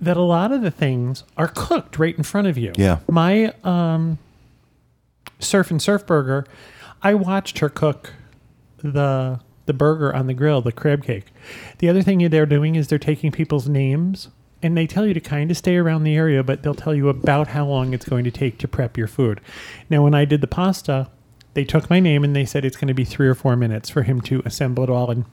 that 0.00 0.16
a 0.16 0.22
lot 0.22 0.52
of 0.52 0.62
the 0.62 0.70
things 0.70 1.24
are 1.36 1.48
cooked 1.48 1.98
right 1.98 2.16
in 2.16 2.22
front 2.22 2.46
of 2.46 2.56
you. 2.56 2.72
Yeah. 2.76 2.98
My 3.08 3.52
um, 3.64 4.18
surf 5.38 5.70
and 5.70 5.80
surf 5.82 6.06
burger, 6.06 6.46
I 7.02 7.14
watched 7.14 7.58
her 7.58 7.68
cook 7.68 8.12
the 8.78 9.40
the 9.66 9.74
burger 9.74 10.14
on 10.14 10.26
the 10.26 10.34
grill, 10.34 10.62
the 10.62 10.72
crab 10.72 11.04
cake. 11.04 11.26
The 11.78 11.90
other 11.90 12.02
thing 12.02 12.26
they're 12.30 12.46
doing 12.46 12.74
is 12.74 12.88
they're 12.88 12.98
taking 12.98 13.30
people's 13.30 13.68
names 13.68 14.28
and 14.62 14.76
they 14.76 14.86
tell 14.86 15.06
you 15.06 15.12
to 15.12 15.20
kind 15.20 15.50
of 15.50 15.58
stay 15.58 15.76
around 15.76 16.04
the 16.04 16.16
area, 16.16 16.42
but 16.42 16.62
they'll 16.62 16.74
tell 16.74 16.94
you 16.94 17.10
about 17.10 17.48
how 17.48 17.66
long 17.66 17.92
it's 17.92 18.06
going 18.06 18.24
to 18.24 18.30
take 18.30 18.56
to 18.58 18.66
prep 18.66 18.96
your 18.96 19.06
food. 19.06 19.42
Now, 19.90 20.02
when 20.02 20.14
I 20.14 20.24
did 20.24 20.40
the 20.40 20.46
pasta, 20.46 21.10
they 21.52 21.64
took 21.64 21.90
my 21.90 22.00
name 22.00 22.24
and 22.24 22.34
they 22.34 22.46
said 22.46 22.64
it's 22.64 22.76
going 22.76 22.88
to 22.88 22.94
be 22.94 23.04
three 23.04 23.28
or 23.28 23.34
four 23.34 23.56
minutes 23.56 23.90
for 23.90 24.02
him 24.02 24.20
to 24.22 24.42
assemble 24.44 24.84
it 24.84 24.90
all 24.90 25.10
and 25.10 25.26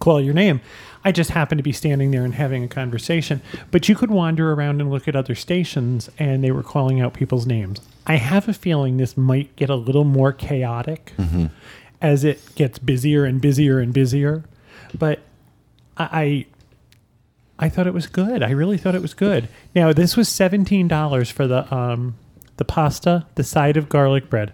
call 0.00 0.20
your 0.20 0.34
name. 0.34 0.60
I 1.04 1.12
just 1.12 1.30
happened 1.30 1.58
to 1.58 1.62
be 1.62 1.72
standing 1.72 2.10
there 2.10 2.24
and 2.24 2.34
having 2.34 2.62
a 2.62 2.68
conversation. 2.68 3.40
But 3.70 3.88
you 3.88 3.94
could 3.94 4.10
wander 4.10 4.52
around 4.52 4.80
and 4.80 4.90
look 4.90 5.08
at 5.08 5.16
other 5.16 5.34
stations, 5.34 6.10
and 6.18 6.44
they 6.44 6.50
were 6.50 6.62
calling 6.62 7.00
out 7.00 7.14
people's 7.14 7.46
names. 7.46 7.80
I 8.06 8.16
have 8.16 8.48
a 8.48 8.52
feeling 8.52 8.96
this 8.98 9.16
might 9.16 9.54
get 9.56 9.70
a 9.70 9.76
little 9.76 10.04
more 10.04 10.32
chaotic 10.32 11.14
as 12.02 12.24
it 12.24 12.54
gets 12.54 12.78
busier 12.78 13.24
and 13.24 13.40
busier 13.40 13.78
and 13.78 13.92
busier. 13.94 14.44
But 14.98 15.20
I, 15.96 16.46
I, 17.58 17.66
I 17.66 17.68
thought 17.68 17.86
it 17.86 17.94
was 17.94 18.06
good. 18.06 18.42
I 18.42 18.50
really 18.50 18.76
thought 18.78 18.94
it 18.94 19.02
was 19.02 19.14
good. 19.14 19.48
Now 19.74 19.92
this 19.92 20.16
was 20.16 20.28
seventeen 20.28 20.88
dollars 20.88 21.30
for 21.30 21.46
the 21.46 21.72
um, 21.74 22.16
the 22.56 22.64
pasta, 22.64 23.26
the 23.36 23.44
side 23.44 23.76
of 23.76 23.88
garlic 23.88 24.28
bread. 24.28 24.52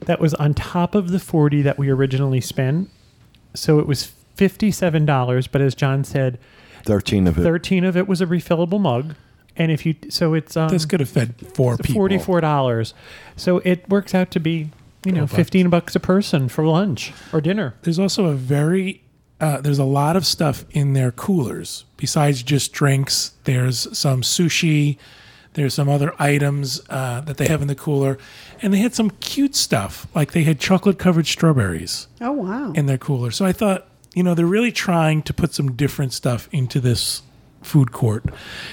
That 0.00 0.20
was 0.20 0.34
on 0.34 0.54
top 0.54 0.94
of 0.94 1.10
the 1.10 1.18
forty 1.18 1.62
that 1.62 1.78
we 1.78 1.88
originally 1.90 2.40
spent. 2.40 2.90
So 3.54 3.78
it 3.78 3.86
was 3.86 4.12
fifty-seven 4.38 5.04
dollars. 5.04 5.46
But 5.46 5.60
as 5.60 5.74
John 5.74 6.04
said, 6.04 6.38
Thirteen 6.84 7.26
of 7.26 7.36
it. 7.38 7.42
thirteen 7.42 7.84
of 7.84 7.96
it 7.96 8.08
was 8.08 8.20
a 8.22 8.26
refillable 8.26 8.80
mug, 8.80 9.14
and 9.56 9.70
if 9.70 9.84
you 9.84 9.94
so 10.08 10.32
it's 10.34 10.56
um, 10.56 10.68
This 10.70 10.86
could 10.86 11.00
have 11.00 11.08
fed 11.10 11.34
four 11.54 11.76
people. 11.76 11.94
forty-four 11.94 12.40
dollars. 12.40 12.94
So 13.36 13.58
it 13.58 13.86
works 13.88 14.14
out 14.14 14.30
to 14.30 14.40
be 14.40 14.70
you 15.04 15.12
know 15.12 15.18
Twelve 15.18 15.30
bucks. 15.30 15.36
fifteen 15.36 15.68
bucks 15.70 15.96
a 15.96 16.00
person 16.00 16.48
for 16.48 16.64
lunch 16.64 17.12
or 17.32 17.40
dinner. 17.40 17.74
There's 17.82 17.98
also 17.98 18.26
a 18.26 18.34
very 18.34 19.02
uh, 19.40 19.60
there's 19.60 19.78
a 19.78 19.84
lot 19.84 20.16
of 20.16 20.24
stuff 20.24 20.64
in 20.70 20.94
their 20.94 21.10
coolers 21.12 21.84
besides 21.96 22.42
just 22.42 22.72
drinks. 22.72 23.32
There's 23.44 23.86
some 23.98 24.22
sushi. 24.22 24.96
There's 25.54 25.74
some 25.74 25.88
other 25.88 26.12
items 26.20 26.80
uh, 26.88 27.20
that 27.22 27.36
they 27.36 27.48
have 27.48 27.60
in 27.62 27.66
the 27.68 27.74
cooler, 27.74 28.16
and 28.62 28.72
they 28.72 28.78
had 28.78 28.94
some 28.94 29.10
cute 29.10 29.56
stuff 29.56 30.06
like 30.14 30.30
they 30.30 30.44
had 30.44 30.60
chocolate 30.60 30.98
covered 31.00 31.26
strawberries 31.26 32.06
Oh 32.20 32.30
wow. 32.32 32.70
in 32.76 32.86
their 32.86 32.98
cooler. 32.98 33.32
So 33.32 33.44
I 33.44 33.50
thought, 33.52 33.87
you 34.18 34.24
know, 34.24 34.34
they're 34.34 34.46
really 34.46 34.72
trying 34.72 35.22
to 35.22 35.32
put 35.32 35.54
some 35.54 35.76
different 35.76 36.12
stuff 36.12 36.48
into 36.50 36.80
this 36.80 37.22
food 37.62 37.92
court, 37.92 38.24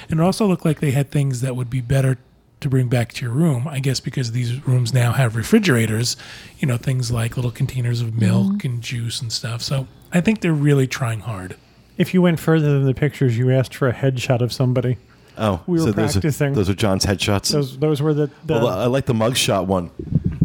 and 0.10 0.20
it 0.20 0.24
also 0.24 0.48
looked 0.48 0.66
like 0.66 0.80
they 0.80 0.90
had 0.90 1.12
things 1.12 1.42
that 1.42 1.56
would 1.56 1.70
be 1.70 1.82
better 1.82 2.18
to 2.62 2.68
bring 2.68 2.88
back 2.88 3.14
to 3.14 3.26
your 3.26 3.32
room. 3.32 3.68
I 3.68 3.78
guess 3.78 4.00
because 4.00 4.32
these 4.32 4.66
rooms 4.66 4.92
now 4.92 5.12
have 5.12 5.36
refrigerators, 5.36 6.18
you 6.58 6.68
know, 6.68 6.78
things 6.78 7.12
like 7.12 7.36
little 7.36 7.52
containers 7.52 8.02
of 8.02 8.20
milk 8.20 8.54
mm-hmm. 8.54 8.68
and 8.68 8.82
juice 8.82 9.22
and 9.22 9.32
stuff. 9.32 9.62
So 9.62 9.88
I 10.12 10.20
think 10.20 10.42
they're 10.42 10.52
really 10.52 10.88
trying 10.88 11.20
hard. 11.20 11.58
If 11.96 12.16
you 12.16 12.24
went 12.24 12.40
further 12.40 12.74
than 12.74 12.86
the 12.86 12.96
pictures, 12.96 13.38
you 13.38 13.52
asked 13.52 13.76
for 13.76 13.88
a 13.88 13.94
headshot 13.94 14.42
of 14.42 14.52
somebody. 14.52 14.98
oh, 15.38 15.62
we 15.68 15.80
were 15.80 15.92
those 15.92 16.18
are- 16.18 16.22
practicing. 16.22 16.54
Those 16.54 16.72
are, 16.72 16.74
John's 16.74 17.06
headshots. 17.06 17.52
Those 17.52 17.78
those 17.78 18.02
were 18.02 18.16
the. 18.16 18.32
the 18.46 18.54
well, 18.54 18.70
I 18.70 18.88
like 18.88 19.06
the 19.06 19.14
mugshot 19.14 19.68
one. 19.68 19.92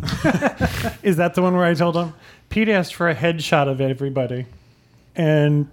is 1.03 1.17
that 1.17 1.33
the 1.33 1.41
one 1.41 1.57
where 1.57 1.65
I 1.65 1.73
told 1.73 1.97
him 1.97 2.13
Pete 2.51 2.69
asked 2.69 2.95
for 2.95 3.09
a 3.09 3.15
headshot 3.15 3.67
of 3.67 3.81
everybody, 3.81 4.45
and 5.17 5.69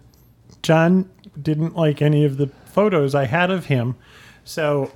John 0.63 1.10
didn't 1.41 1.76
like 1.76 2.02
any 2.02 2.26
of 2.26 2.38
the 2.38 2.47
photos 2.65 3.15
I 3.15 3.26
had 3.26 3.52
of 3.52 3.65
him, 3.65 3.95
so 4.43 4.91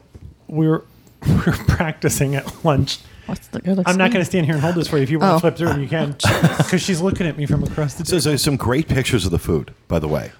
we 0.47 0.67
were 0.67 0.86
we 1.27 1.34
were 1.45 1.51
practicing 1.67 2.36
at 2.36 2.65
lunch. 2.65 2.99
What's 3.27 3.47
the 3.47 3.60
good? 3.62 3.84
I'm 3.86 3.97
not 3.97 4.12
going 4.12 4.21
to 4.21 4.25
stand 4.25 4.45
here 4.47 4.56
and 4.56 4.63
hold 4.63 4.75
this 4.75 4.88
for 4.88 4.97
you. 4.97 5.04
If 5.04 5.10
you 5.12 5.19
want 5.19 5.32
Oh. 5.32 5.36
to 5.36 5.39
flip 5.41 5.56
through, 5.58 5.67
them, 5.69 5.82
you 5.82 5.88
can, 5.88 6.12
because 6.58 6.82
she's 6.82 6.99
looking 7.01 7.27
at 7.27 7.38
me 7.38 7.45
from 7.45 7.63
across 7.63 7.93
the 7.93 8.04
So 8.06 8.17
table. 8.17 8.23
there's 8.32 8.41
some 8.43 8.58
great 8.58 8.88
pictures 8.88 9.23
of 9.25 9.32
the 9.32 9.39
food, 9.39 9.73
by 9.88 9.99
the 9.99 10.08
way. 10.08 10.32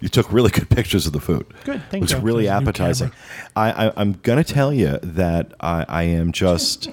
You 0.00 0.08
took 0.08 0.32
really 0.32 0.50
good 0.50 0.68
pictures 0.68 1.06
of 1.06 1.12
the 1.12 1.20
food. 1.20 1.46
Good, 1.64 1.82
thank 1.90 2.00
Looks 2.02 2.12
you. 2.12 2.18
really 2.18 2.44
There's 2.46 2.56
a 2.56 2.60
new 2.60 2.68
appetizing. 2.68 3.12
I, 3.54 3.86
I, 3.88 3.92
I'm 3.96 4.14
going 4.22 4.42
to 4.42 4.52
tell 4.52 4.72
you 4.72 4.98
that 5.02 5.52
I, 5.60 5.84
I 5.88 6.02
am 6.04 6.32
just, 6.32 6.88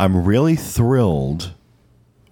I'm 0.00 0.24
really 0.24 0.56
thrilled 0.56 1.52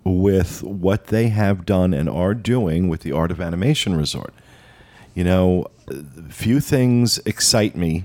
with 0.05 0.63
what 0.63 1.07
they 1.07 1.29
have 1.29 1.65
done 1.65 1.95
and 1.95 2.09
are 2.09 2.35
doing 2.35 2.89
with 2.89 3.01
the 3.01 3.13
Art 3.13 3.31
of 3.31 3.41
Animation 3.41 3.97
Resort. 3.97 4.35
You 5.15 5.25
know, 5.25 5.67
few 6.29 6.61
things 6.61 7.19
excite 7.25 7.77
me 7.77 8.05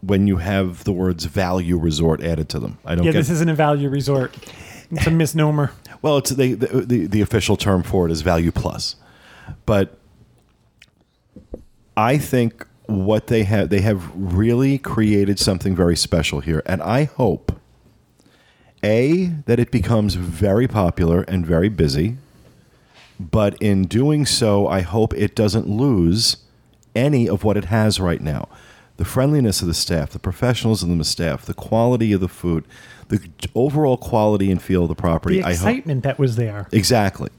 when 0.00 0.26
you 0.28 0.36
have 0.36 0.84
the 0.84 0.92
words 0.92 1.24
value 1.24 1.76
resort 1.76 2.22
added 2.22 2.48
to 2.50 2.60
them. 2.60 2.78
I 2.84 2.94
don't 2.94 3.04
Yeah, 3.04 3.12
get 3.12 3.18
this 3.18 3.30
isn't 3.30 3.48
a 3.48 3.54
value 3.54 3.88
resort. 3.88 4.36
It's 4.90 5.06
a 5.06 5.10
misnomer. 5.10 5.72
well, 6.02 6.18
it's 6.18 6.30
the, 6.30 6.54
the 6.54 6.66
the 6.82 7.06
the 7.06 7.20
official 7.20 7.56
term 7.56 7.82
for 7.82 8.06
it 8.06 8.12
is 8.12 8.22
value 8.22 8.52
plus, 8.52 8.96
but 9.66 9.98
I 11.96 12.16
think 12.16 12.66
what 12.86 13.26
they 13.26 13.42
have 13.44 13.68
they 13.70 13.80
have 13.80 14.10
really 14.14 14.78
created 14.78 15.38
something 15.38 15.74
very 15.74 15.96
special 15.96 16.40
here, 16.40 16.62
and 16.64 16.80
I 16.82 17.04
hope 17.04 17.57
a 18.82 19.26
that 19.46 19.58
it 19.58 19.70
becomes 19.70 20.14
very 20.14 20.68
popular 20.68 21.22
and 21.22 21.46
very 21.46 21.68
busy, 21.68 22.16
but 23.18 23.56
in 23.60 23.84
doing 23.84 24.26
so, 24.26 24.66
I 24.68 24.80
hope 24.80 25.12
it 25.14 25.34
doesn't 25.34 25.68
lose 25.68 26.38
any 26.94 27.28
of 27.28 27.44
what 27.44 27.56
it 27.56 27.66
has 27.66 28.00
right 28.00 28.20
now. 28.20 28.48
The 28.96 29.04
friendliness 29.04 29.60
of 29.60 29.68
the 29.68 29.74
staff, 29.74 30.10
the 30.10 30.18
professionalism 30.18 30.90
of 30.92 30.98
the 30.98 31.04
staff, 31.04 31.44
the 31.44 31.54
quality 31.54 32.12
of 32.12 32.20
the 32.20 32.28
food, 32.28 32.64
the 33.08 33.28
overall 33.54 33.96
quality 33.96 34.50
and 34.50 34.60
feel 34.60 34.82
of 34.82 34.88
the 34.88 34.94
property. 34.94 35.40
The 35.40 35.48
excitement 35.48 36.02
that 36.04 36.18
was 36.18 36.36
there. 36.36 36.68
exactly. 36.72 37.30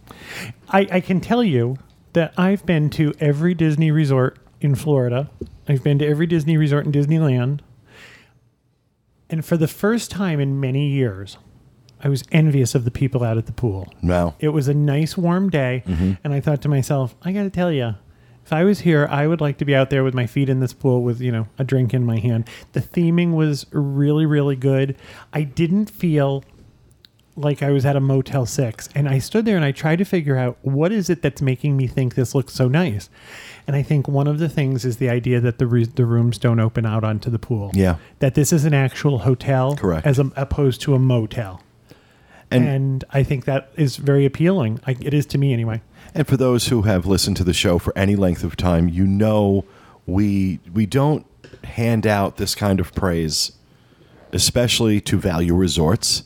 I, 0.70 0.88
I 0.92 1.00
can 1.02 1.20
tell 1.22 1.44
you 1.44 1.78
that 2.14 2.34
I've 2.38 2.66
been 2.66 2.90
to 2.92 3.14
every 3.20 3.54
Disney 3.54 3.92
resort 3.92 4.40
in 4.62 4.76
Florida. 4.76 5.30
I've 5.68 5.84
been 5.84 6.00
to 6.00 6.08
every 6.08 6.28
Disney 6.28 6.58
resort 6.58 6.86
in 6.86 6.92
Disneyland. 6.92 7.60
And 9.30 9.46
for 9.46 9.58
the 9.58 9.68
first 9.68 10.10
time 10.10 10.40
in 10.40 10.60
many 10.60 10.88
years, 10.88 11.38
I 12.02 12.10
was 12.10 12.24
envious 12.32 12.76
of 12.76 12.86
the 12.86 12.92
people 12.92 13.24
out 13.24 13.38
at 13.38 13.46
the 13.46 13.52
pool. 13.52 13.92
Wow. 14.02 14.36
It 14.40 14.50
was 14.50 14.68
a 14.68 14.74
nice 14.74 15.18
warm 15.18 15.50
day, 15.50 15.84
mm-hmm. 15.86 16.14
and 16.24 16.34
I 16.34 16.40
thought 16.40 16.62
to 16.64 16.70
myself, 16.70 17.16
I 17.22 17.32
got 17.32 17.44
to 17.44 17.50
tell 17.50 17.72
you, 17.72 17.96
if 18.46 18.54
I 18.54 18.64
was 18.64 18.80
here, 18.80 19.08
I 19.12 19.28
would 19.28 19.42
like 19.42 19.58
to 19.60 19.66
be 19.66 19.76
out 19.76 19.92
there 19.92 20.04
with 20.04 20.16
my 20.16 20.26
feet 20.26 20.50
in 20.50 20.60
this 20.60 20.74
pool 20.74 21.04
with, 21.04 21.22
you 21.22 21.32
know, 21.32 21.48
a 21.60 21.64
drink 21.64 21.94
in 21.94 22.04
my 22.06 22.18
hand. 22.18 22.50
The 22.72 22.80
theming 22.80 23.36
was 23.36 23.68
really, 23.72 24.26
really 24.26 24.56
good. 24.56 24.96
I 25.34 25.44
didn't 25.44 25.90
feel 25.92 26.44
like 27.40 27.64
I 27.64 27.72
was 27.72 27.86
at 27.86 27.96
a 27.96 28.00
Motel 28.00 28.46
6. 28.46 28.90
And 28.96 29.08
I 29.08 29.20
stood 29.20 29.46
there 29.46 29.56
and 29.56 29.66
I 29.66 29.72
tried 29.72 29.98
to 29.98 30.06
figure 30.06 30.38
out 30.38 30.58
what 30.62 30.92
is 30.92 31.10
it 31.10 31.22
that's 31.22 31.42
making 31.42 31.78
me 31.78 31.88
think 31.88 32.16
this 32.16 32.36
looks 32.36 32.54
so 32.54 32.68
nice. 32.68 33.10
And 33.66 33.76
I 33.76 33.84
think 33.84 34.08
one 34.08 34.28
of 34.28 34.40
the 34.40 34.50
things 34.50 34.86
is 34.86 34.98
the 34.98 35.10
idea 35.10 35.40
that 35.40 35.58
the, 35.58 35.68
re- 35.68 35.86
the 35.86 36.06
rooms 36.06 36.38
don't 36.38 36.60
open 36.60 36.86
out 36.86 37.04
onto 37.04 37.30
the 37.30 37.40
pool. 37.40 37.72
Yeah. 37.74 37.98
That 38.20 38.36
this 38.36 38.52
is 38.52 38.66
an 38.66 38.74
actual 38.74 39.20
hotel. 39.20 39.76
Correct. 39.76 40.06
As 40.06 40.20
a, 40.20 40.32
opposed 40.36 40.82
to 40.82 40.96
a 40.96 41.00
motel. 41.00 41.62
And, 42.52 42.68
And, 42.68 43.04
I 43.12 43.22
think 43.24 43.46
that 43.46 43.72
is 43.76 43.98
very 43.98 44.26
appealing. 44.26 44.80
I, 44.88 44.96
it 45.00 45.14
is 45.14 45.26
to 45.28 45.38
me 45.38 45.54
anyway. 45.54 45.82
and 46.16 46.28
for 46.28 46.36
those 46.36 46.70
who 46.70 46.82
have 46.82 47.06
listened 47.06 47.38
to 47.38 47.44
the 47.44 47.54
show 47.54 47.78
for 47.78 47.96
any 47.96 48.16
length 48.16 48.44
of 48.44 48.56
time, 48.58 48.90
you 48.90 49.06
know 49.06 49.66
we 50.08 50.60
we 50.74 50.88
don't 50.88 51.28
hand 51.64 52.08
out 52.08 52.38
this 52.38 52.56
kind 52.56 52.80
of 52.80 52.94
praise, 52.96 53.52
especially 54.34 55.00
to 55.02 55.20
value 55.20 55.54
resorts, 55.54 56.24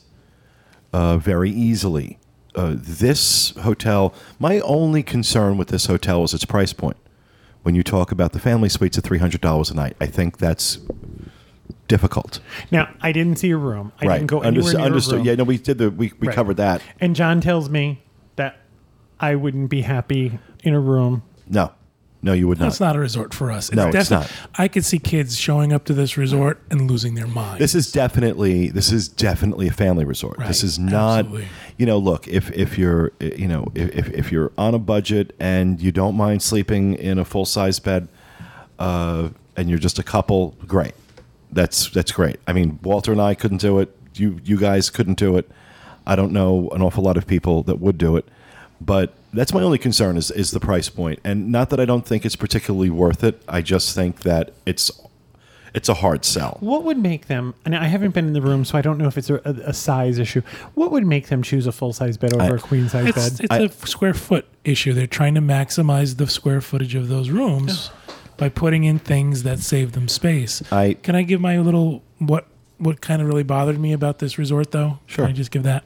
uh, 0.94 1.18
very 1.18 1.50
easily. 1.50 2.18
Uh, 2.54 2.74
this 2.76 3.50
hotel, 3.62 4.14
my 4.38 4.60
only 4.60 5.02
concern 5.02 5.56
with 5.58 5.68
this 5.68 5.86
hotel 5.86 6.22
is 6.22 6.32
its 6.32 6.44
price 6.44 6.72
point. 6.72 6.96
When 7.62 7.74
you 7.74 7.82
talk 7.82 8.12
about 8.12 8.32
the 8.32 8.38
family 8.38 8.68
suites 8.68 8.96
at 8.96 9.02
three 9.04 9.18
hundred 9.18 9.40
dollars 9.40 9.70
a 9.70 9.74
night, 9.74 9.96
I 10.00 10.06
think 10.06 10.38
that's 10.38 10.78
difficult. 11.88 12.38
Now, 12.70 12.94
I 13.00 13.10
didn't 13.10 13.38
see 13.38 13.50
a 13.50 13.56
room. 13.56 13.90
I 14.00 14.06
right? 14.06 14.18
didn't 14.18 14.28
go 14.28 14.40
anywhere 14.40 14.72
near 14.74 14.82
understood. 14.82 15.16
room. 15.16 15.24
Yeah, 15.26 15.34
no, 15.34 15.44
we 15.44 15.58
did 15.58 15.78
the 15.78 15.90
we, 15.90 16.12
we 16.20 16.28
Right. 16.28 16.34
covered 16.34 16.58
that. 16.58 16.80
And 17.00 17.16
John 17.16 17.40
tells 17.40 17.68
me 17.68 18.02
that 18.36 18.60
I 19.18 19.34
wouldn't 19.34 19.70
be 19.70 19.82
happy 19.82 20.38
in 20.62 20.74
a 20.74 20.80
room. 20.80 21.22
No, 21.48 21.72
no, 22.24 22.32
you 22.32 22.48
would 22.48 22.58
not. 22.58 22.64
That's 22.64 22.80
not 22.80 22.96
a 22.96 22.98
resort 22.98 23.34
for 23.34 23.52
us. 23.52 23.70
No, 23.70 23.88
it's 23.88 24.10
not. 24.10 24.32
I 24.54 24.66
could 24.66 24.82
see 24.82 24.98
kids 24.98 25.36
showing 25.36 25.74
up 25.74 25.84
to 25.84 25.92
this 25.92 26.16
resort 26.16 26.58
and 26.70 26.90
losing 26.90 27.16
their 27.16 27.26
minds. 27.26 27.58
This 27.58 27.74
is 27.74 27.92
definitely 27.92 28.70
this 28.70 28.90
is 28.90 29.08
definitely 29.08 29.68
a 29.68 29.72
family 29.72 30.06
resort. 30.06 30.38
This 30.38 30.62
is 30.62 30.78
not 30.78 31.26
absolutely. 31.26 31.48
you 31.76 31.84
know, 31.84 31.98
look, 31.98 32.26
if 32.26 32.50
if 32.52 32.78
you're 32.78 33.12
you 33.20 33.46
know, 33.46 33.70
if 33.74 34.08
if 34.08 34.32
you're 34.32 34.52
on 34.56 34.74
a 34.74 34.78
budget 34.78 35.36
and 35.38 35.82
you 35.82 35.92
don't 35.92 36.16
mind 36.16 36.40
sleeping 36.40 36.94
in 36.94 37.18
a 37.18 37.26
full-size 37.26 37.78
bed 37.78 38.08
uh 38.78 39.28
and 39.56 39.68
you're 39.68 39.78
just 39.78 39.98
a 39.98 40.02
couple, 40.02 40.56
great. 40.66 40.94
That's 41.52 41.90
that's 41.90 42.10
great. 42.10 42.40
I 42.48 42.54
mean, 42.54 42.78
Walter 42.82 43.12
and 43.12 43.20
I 43.20 43.34
couldn't 43.34 43.60
do 43.60 43.80
it. 43.80 43.94
You 44.14 44.40
you 44.42 44.56
guys 44.58 44.88
couldn't 44.88 45.18
do 45.18 45.36
it. 45.36 45.50
I 46.06 46.16
don't 46.16 46.32
know 46.32 46.70
an 46.70 46.80
awful 46.80 47.04
lot 47.04 47.18
of 47.18 47.26
people 47.26 47.62
that 47.64 47.80
would 47.80 47.98
do 47.98 48.16
it. 48.16 48.26
But 48.80 49.12
that's 49.34 49.52
my 49.52 49.62
only 49.62 49.78
concern 49.78 50.16
is 50.16 50.30
is 50.30 50.50
the 50.50 50.60
price. 50.60 50.90
And 51.24 51.50
not 51.52 51.70
that 51.70 51.80
I 51.80 51.84
don't 51.84 52.06
think 52.06 52.24
it's 52.24 52.36
particularly 52.36 52.90
worth 52.90 53.22
it. 53.24 53.42
I 53.48 53.60
just 53.62 53.94
think 53.94 54.20
that 54.20 54.52
it's 54.66 54.90
it's 55.74 55.88
a 55.88 55.94
hard 55.94 56.24
sell. 56.24 56.56
What 56.60 56.84
would 56.84 56.98
make 56.98 57.26
them, 57.26 57.54
and 57.64 57.74
I 57.74 57.86
haven't 57.86 58.14
been 58.14 58.28
in 58.28 58.32
the 58.32 58.40
room, 58.40 58.64
so 58.64 58.78
I 58.78 58.80
don't 58.80 58.96
know 58.96 59.08
if 59.08 59.18
it's 59.18 59.28
a, 59.28 59.36
a 59.44 59.74
size 59.74 60.18
issue. 60.20 60.42
What 60.74 60.92
would 60.92 61.04
make 61.04 61.26
them 61.28 61.42
choose 61.42 61.66
a 61.66 61.72
full 61.72 61.92
size 61.92 62.16
bed 62.16 62.32
over 62.32 62.54
I- 62.54 62.56
a 62.56 62.58
queen 62.60 62.88
size 62.88 63.08
it's, 63.08 63.16
bed? 63.16 63.40
it's 63.44 63.52
I- 63.52 63.58
a 63.84 63.86
square 63.88 64.14
foot 64.14 64.46
issue. 64.64 64.92
They're 64.92 65.08
trying 65.08 65.34
to 65.34 65.40
maximize 65.40 66.16
the 66.16 66.28
square 66.28 66.60
footage 66.60 66.94
of 66.94 67.08
those 67.08 67.28
rooms 67.30 67.90
by 68.36 68.48
putting 68.50 68.84
in 68.84 68.98
things 69.00 69.42
that 69.42 69.58
save 69.58 69.92
them 69.92 70.06
space. 70.08 70.62
I- 70.72 70.94
Can 71.02 71.16
I 71.16 71.22
give 71.22 71.40
my 71.40 71.58
little 71.58 72.02
what 72.18 72.46
what 72.78 73.00
kind 73.00 73.20
of 73.20 73.26
really 73.28 73.42
bothered 73.42 73.78
me 73.80 73.92
about 73.92 74.20
this 74.20 74.38
resort 74.38 74.70
though? 74.70 75.00
Sure. 75.06 75.24
Can 75.24 75.32
I 75.32 75.36
just 75.36 75.50
give 75.50 75.64
that? 75.64 75.82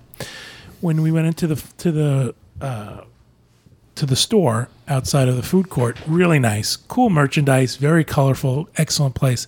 When 0.80 1.00
we 1.02 1.10
went 1.10 1.26
into 1.28 1.46
the 1.46 1.56
to 1.78 1.92
the 1.92 2.34
uh, 2.60 3.00
to 3.98 4.06
the 4.06 4.16
store 4.16 4.68
outside 4.86 5.28
of 5.28 5.36
the 5.36 5.42
food 5.42 5.68
court, 5.68 5.98
really 6.06 6.38
nice, 6.38 6.76
cool 6.76 7.10
merchandise, 7.10 7.74
very 7.76 8.04
colorful, 8.04 8.68
excellent 8.76 9.16
place. 9.16 9.46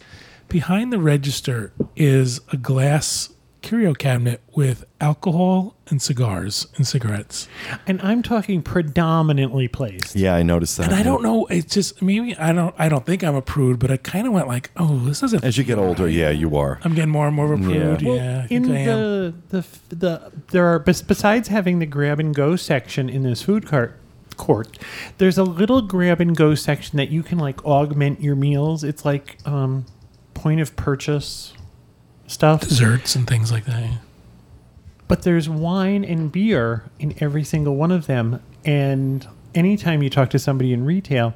Behind 0.49 0.93
the 0.93 0.99
register 0.99 1.73
is 1.95 2.41
a 2.53 2.57
glass 2.57 3.31
curio 3.63 3.95
cabinet 3.95 4.41
with 4.55 4.85
alcohol 5.01 5.77
and 5.89 6.03
cigars 6.03 6.67
and 6.77 6.85
cigarettes. 6.87 7.47
and 7.87 8.01
I'm 8.03 8.23
talking 8.23 8.61
predominantly 8.63 9.69
placed. 9.69 10.17
Yeah, 10.17 10.35
I 10.35 10.43
noticed 10.43 10.79
that. 10.79 10.87
And 10.87 10.95
I 10.97 11.05
don't 11.05 11.23
know. 11.23 11.47
It's 11.47 11.73
just 11.73 12.03
maybe 12.03 12.37
I 12.37 12.53
don't. 12.53 12.75
I 12.77 12.89
don't 12.89 13.07
think 13.07 13.23
I'm 13.23 13.37
a 13.37 13.43
prude, 13.43 13.79
but 13.79 13.93
I 13.93 13.99
kind 13.99 14.27
of 14.27 14.33
went 14.33 14.49
like, 14.49 14.71
"Oh, 14.77 14.99
this 14.99 15.23
isn't." 15.23 15.45
As 15.45 15.59
you 15.59 15.65
get 15.65 15.79
older, 15.79 16.09
yeah, 16.09 16.31
you 16.31 16.57
are. 16.57 16.81
I'm 16.83 16.95
getting 16.95 17.11
more 17.11 17.27
and 17.27 17.37
more 17.37 17.53
of 17.53 17.61
a 17.61 17.63
prude. 17.63 18.03
Yeah. 18.03 18.15
Yeah, 18.15 18.47
I 18.51 18.55
in 18.55 18.71
I 18.71 18.79
am. 18.79 18.87
the, 18.87 19.35
the 19.51 19.95
the 19.95 20.33
there 20.49 20.67
are 20.67 20.79
besides 20.81 21.49
having 21.49 21.79
the 21.79 21.87
grab 21.87 22.19
and 22.19 22.35
go 22.35 22.57
section 22.57 23.09
in 23.09 23.23
this 23.23 23.43
food 23.43 23.67
cart 23.67 24.00
court 24.41 24.79
there's 25.19 25.37
a 25.39 25.45
little 25.45 25.83
grab 25.83 26.21
and 26.21 26.35
go 26.37 26.55
section 26.55 26.97
that 26.97 27.11
you 27.11 27.23
can 27.23 27.39
like 27.39 27.63
augment 27.65 28.21
your 28.23 28.35
meals. 28.35 28.83
It's 28.83 29.05
like 29.05 29.37
um 29.45 29.85
point 30.35 30.61
of 30.61 30.75
purchase 30.77 31.53
stuff. 32.27 32.63
Desserts 32.63 33.15
and 33.15 33.27
things 33.27 33.53
like 33.53 33.67
that. 33.67 33.99
but 35.09 35.23
there's 35.23 35.49
wine 35.49 36.05
and 36.05 36.33
beer 36.33 36.85
in 36.99 37.15
every 37.21 37.45
single 37.45 37.77
one 37.77 37.91
of 37.93 38.07
them. 38.07 38.41
And 38.65 39.27
anytime 39.55 40.03
you 40.03 40.09
talk 40.11 40.31
to 40.31 40.39
somebody 40.39 40.73
in 40.73 40.85
retail 40.85 41.35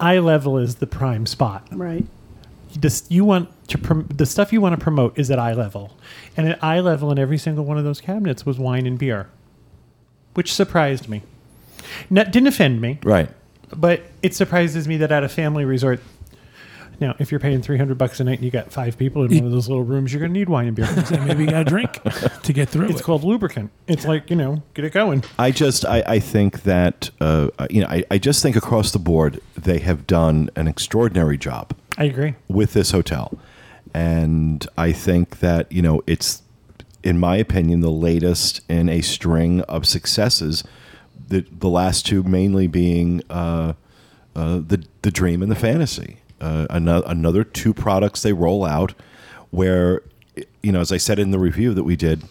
eye 0.00 0.18
level 0.18 0.58
is 0.58 0.76
the 0.76 0.86
prime 0.86 1.24
spot. 1.24 1.66
Right. 1.72 2.04
this 2.76 3.04
you 3.08 3.24
want 3.24 3.48
to 3.68 3.78
prom- 3.78 4.08
the 4.14 4.26
stuff 4.26 4.52
you 4.52 4.60
want 4.60 4.78
to 4.78 4.82
promote 4.82 5.18
is 5.18 5.30
at 5.30 5.38
eye 5.38 5.54
level. 5.54 5.96
And 6.36 6.48
at 6.48 6.62
eye 6.62 6.80
level 6.80 7.10
in 7.12 7.18
every 7.18 7.38
single 7.38 7.64
one 7.64 7.78
of 7.78 7.84
those 7.84 8.00
cabinets 8.00 8.44
was 8.44 8.58
wine 8.58 8.86
and 8.86 8.98
beer 8.98 9.28
which 10.34 10.52
surprised 10.52 11.08
me 11.08 11.22
Not, 12.10 12.30
didn't 12.32 12.48
offend 12.48 12.80
me 12.80 12.98
Right. 13.02 13.28
but 13.76 14.02
it 14.22 14.34
surprises 14.34 14.86
me 14.88 14.96
that 14.98 15.10
at 15.12 15.24
a 15.24 15.28
family 15.28 15.64
resort 15.64 16.00
now 17.00 17.14
if 17.18 17.32
you're 17.32 17.40
paying 17.40 17.60
300 17.60 17.98
bucks 17.98 18.20
a 18.20 18.24
night 18.24 18.34
and 18.38 18.44
you 18.44 18.50
got 18.52 18.70
five 18.72 18.96
people 18.96 19.24
in 19.24 19.34
one 19.36 19.44
of 19.46 19.50
those 19.50 19.68
little 19.68 19.82
rooms 19.82 20.12
you're 20.12 20.20
going 20.20 20.32
to 20.32 20.38
need 20.38 20.48
wine 20.48 20.68
and 20.68 20.76
beer 20.76 20.86
So 21.06 21.16
maybe 21.24 21.44
you 21.44 21.50
got 21.50 21.62
a 21.62 21.64
drink 21.64 21.98
to 22.44 22.52
get 22.52 22.68
through 22.68 22.88
it's 22.88 23.00
it. 23.00 23.02
called 23.02 23.24
lubricant 23.24 23.70
it's 23.88 24.04
like 24.06 24.30
you 24.30 24.36
know 24.36 24.62
get 24.74 24.84
it 24.84 24.92
going 24.92 25.24
I 25.38 25.50
just 25.50 25.84
I, 25.84 26.04
I 26.06 26.18
think 26.20 26.62
that 26.62 27.10
uh, 27.20 27.48
you 27.68 27.80
know 27.80 27.88
I, 27.88 28.04
I 28.12 28.18
just 28.18 28.42
think 28.42 28.54
across 28.54 28.92
the 28.92 29.00
board 29.00 29.40
they 29.56 29.78
have 29.80 30.06
done 30.06 30.50
an 30.54 30.68
extraordinary 30.68 31.36
job 31.36 31.74
i 31.98 32.04
agree 32.04 32.34
with 32.48 32.72
this 32.74 32.90
hotel, 32.92 33.38
and 33.92 34.66
I 34.76 34.92
think 34.92 35.38
that 35.40 35.70
you 35.70 35.82
know 35.82 36.02
it's 36.06 36.42
in 37.02 37.18
my 37.18 37.36
opinion 37.36 37.80
the 37.80 37.90
latest 37.90 38.60
in 38.68 38.88
a 38.88 39.00
string 39.00 39.60
of 39.62 39.86
successes. 39.86 40.64
The 41.28 41.46
the 41.50 41.68
last 41.68 42.06
two 42.06 42.22
mainly 42.22 42.66
being 42.66 43.22
uh, 43.30 43.74
uh, 44.36 44.60
the 44.66 44.84
the 45.02 45.10
dream 45.10 45.42
and 45.42 45.50
the 45.50 45.56
fantasy. 45.56 46.18
Uh, 46.40 46.66
another, 46.68 47.06
another 47.06 47.44
two 47.44 47.72
products 47.72 48.22
they 48.22 48.32
roll 48.32 48.64
out 48.64 48.94
where 49.50 50.02
you 50.62 50.72
know 50.72 50.80
as 50.80 50.92
I 50.92 50.98
said 50.98 51.18
in 51.18 51.30
the 51.30 51.38
review 51.38 51.72
that 51.74 51.84
we 51.84 51.96
did 51.96 52.24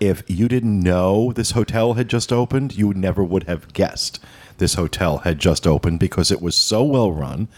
if 0.00 0.22
you 0.26 0.48
didn't 0.48 0.80
know 0.80 1.32
this 1.32 1.52
hotel 1.52 1.94
had 1.94 2.08
just 2.08 2.32
opened, 2.32 2.76
you 2.76 2.92
never 2.94 3.22
would 3.22 3.44
have 3.44 3.72
guessed 3.72 4.18
this 4.58 4.74
hotel 4.74 5.18
had 5.18 5.38
just 5.38 5.66
opened 5.66 6.00
because 6.00 6.30
it 6.30 6.40
was 6.40 6.54
so 6.54 6.82
well 6.82 7.12
run 7.12 7.48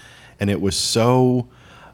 and 0.41 0.51
it 0.51 0.61
was 0.61 0.77
so. 0.77 1.49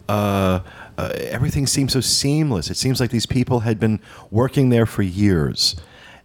Uh, 0.08 0.60
uh, 0.98 1.10
everything 1.14 1.66
seemed 1.66 1.90
so 1.90 2.00
seamless. 2.00 2.70
It 2.70 2.76
seems 2.76 3.00
like 3.00 3.10
these 3.10 3.24
people 3.24 3.60
had 3.60 3.80
been 3.80 4.00
working 4.30 4.68
there 4.68 4.84
for 4.84 5.02
years. 5.02 5.76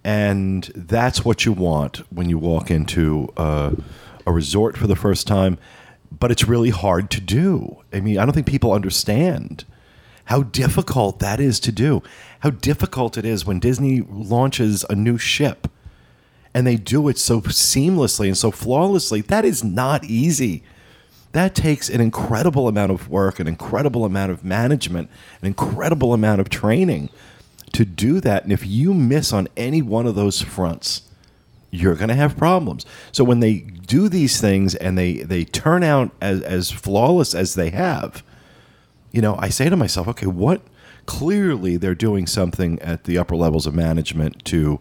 And 0.08 0.64
that's 0.74 1.26
what 1.26 1.44
you 1.46 1.52
want 1.52 1.98
when 2.14 2.30
you 2.30 2.38
walk 2.38 2.72
into 2.72 3.28
a 3.36 3.76
resort 4.26 4.78
for 4.78 4.88
the 4.88 4.96
first 4.96 5.28
time. 5.28 5.58
But 6.18 6.32
it's 6.32 6.48
really 6.48 6.70
hard 6.70 7.12
to 7.12 7.20
do. 7.20 7.84
I 7.92 8.00
mean, 8.00 8.18
I 8.18 8.24
don't 8.24 8.34
think 8.34 8.48
people 8.48 8.72
understand 8.72 9.66
how 10.24 10.44
difficult 10.44 11.20
that 11.20 11.42
is 11.42 11.60
to 11.60 11.74
do. 11.74 12.04
How 12.40 12.52
difficult 12.52 13.18
it 13.18 13.26
is 13.26 13.46
when 13.46 13.60
Disney 13.60 14.00
launches 14.10 14.86
a 14.90 14.96
new 14.96 15.18
ship 15.18 15.70
and 16.54 16.66
they 16.66 16.78
do 16.78 17.10
it 17.10 17.18
so 17.18 17.42
seamlessly 17.42 18.28
and 18.28 18.38
so 18.38 18.50
flawlessly. 18.50 19.20
That 19.20 19.44
is 19.44 19.62
not 19.62 20.06
easy. 20.06 20.64
That 21.34 21.54
takes 21.54 21.90
an 21.90 22.00
incredible 22.00 22.70
amount 22.70 22.94
of 22.94 23.10
work, 23.10 23.42
an 23.42 23.48
incredible 23.50 24.06
amount 24.06 24.32
of 24.32 24.46
management, 24.46 25.10
an 25.42 25.48
incredible 25.48 26.14
amount 26.14 26.40
of 26.40 26.48
training 26.48 27.10
to 27.78 27.86
do 27.86 28.20
that. 28.20 28.42
And 28.42 28.52
if 28.52 28.66
you 28.66 28.92
miss 28.92 29.32
on 29.32 29.48
any 29.56 29.84
one 29.84 30.08
of 30.08 30.16
those 30.16 30.42
fronts, 30.42 31.04
you're 31.70 31.94
going 31.94 32.10
to 32.10 32.16
have 32.16 32.36
problems. 32.36 32.88
So 33.12 33.24
when 33.24 33.40
they 33.40 33.60
do 33.60 34.10
these 34.10 34.42
things 34.42 34.74
and 34.74 34.98
they, 34.98 35.18
they 35.18 35.46
turn 35.46 35.84
out 35.84 36.10
as, 36.20 36.42
as 36.42 36.72
flawless 36.72 37.36
as 37.36 37.54
they 37.54 37.70
have, 37.70 38.24
you 39.12 39.22
know, 39.22 39.36
I 39.38 39.50
say 39.50 39.70
to 39.70 39.78
myself, 39.78 40.08
okay, 40.08 40.26
what? 40.26 40.62
Clearly, 41.06 41.78
they're 41.78 41.94
doing 41.94 42.26
something 42.26 42.80
at 42.80 43.04
the 43.04 43.20
upper 43.20 43.36
levels 43.36 43.68
of 43.68 43.76
management 43.76 44.44
to 44.46 44.80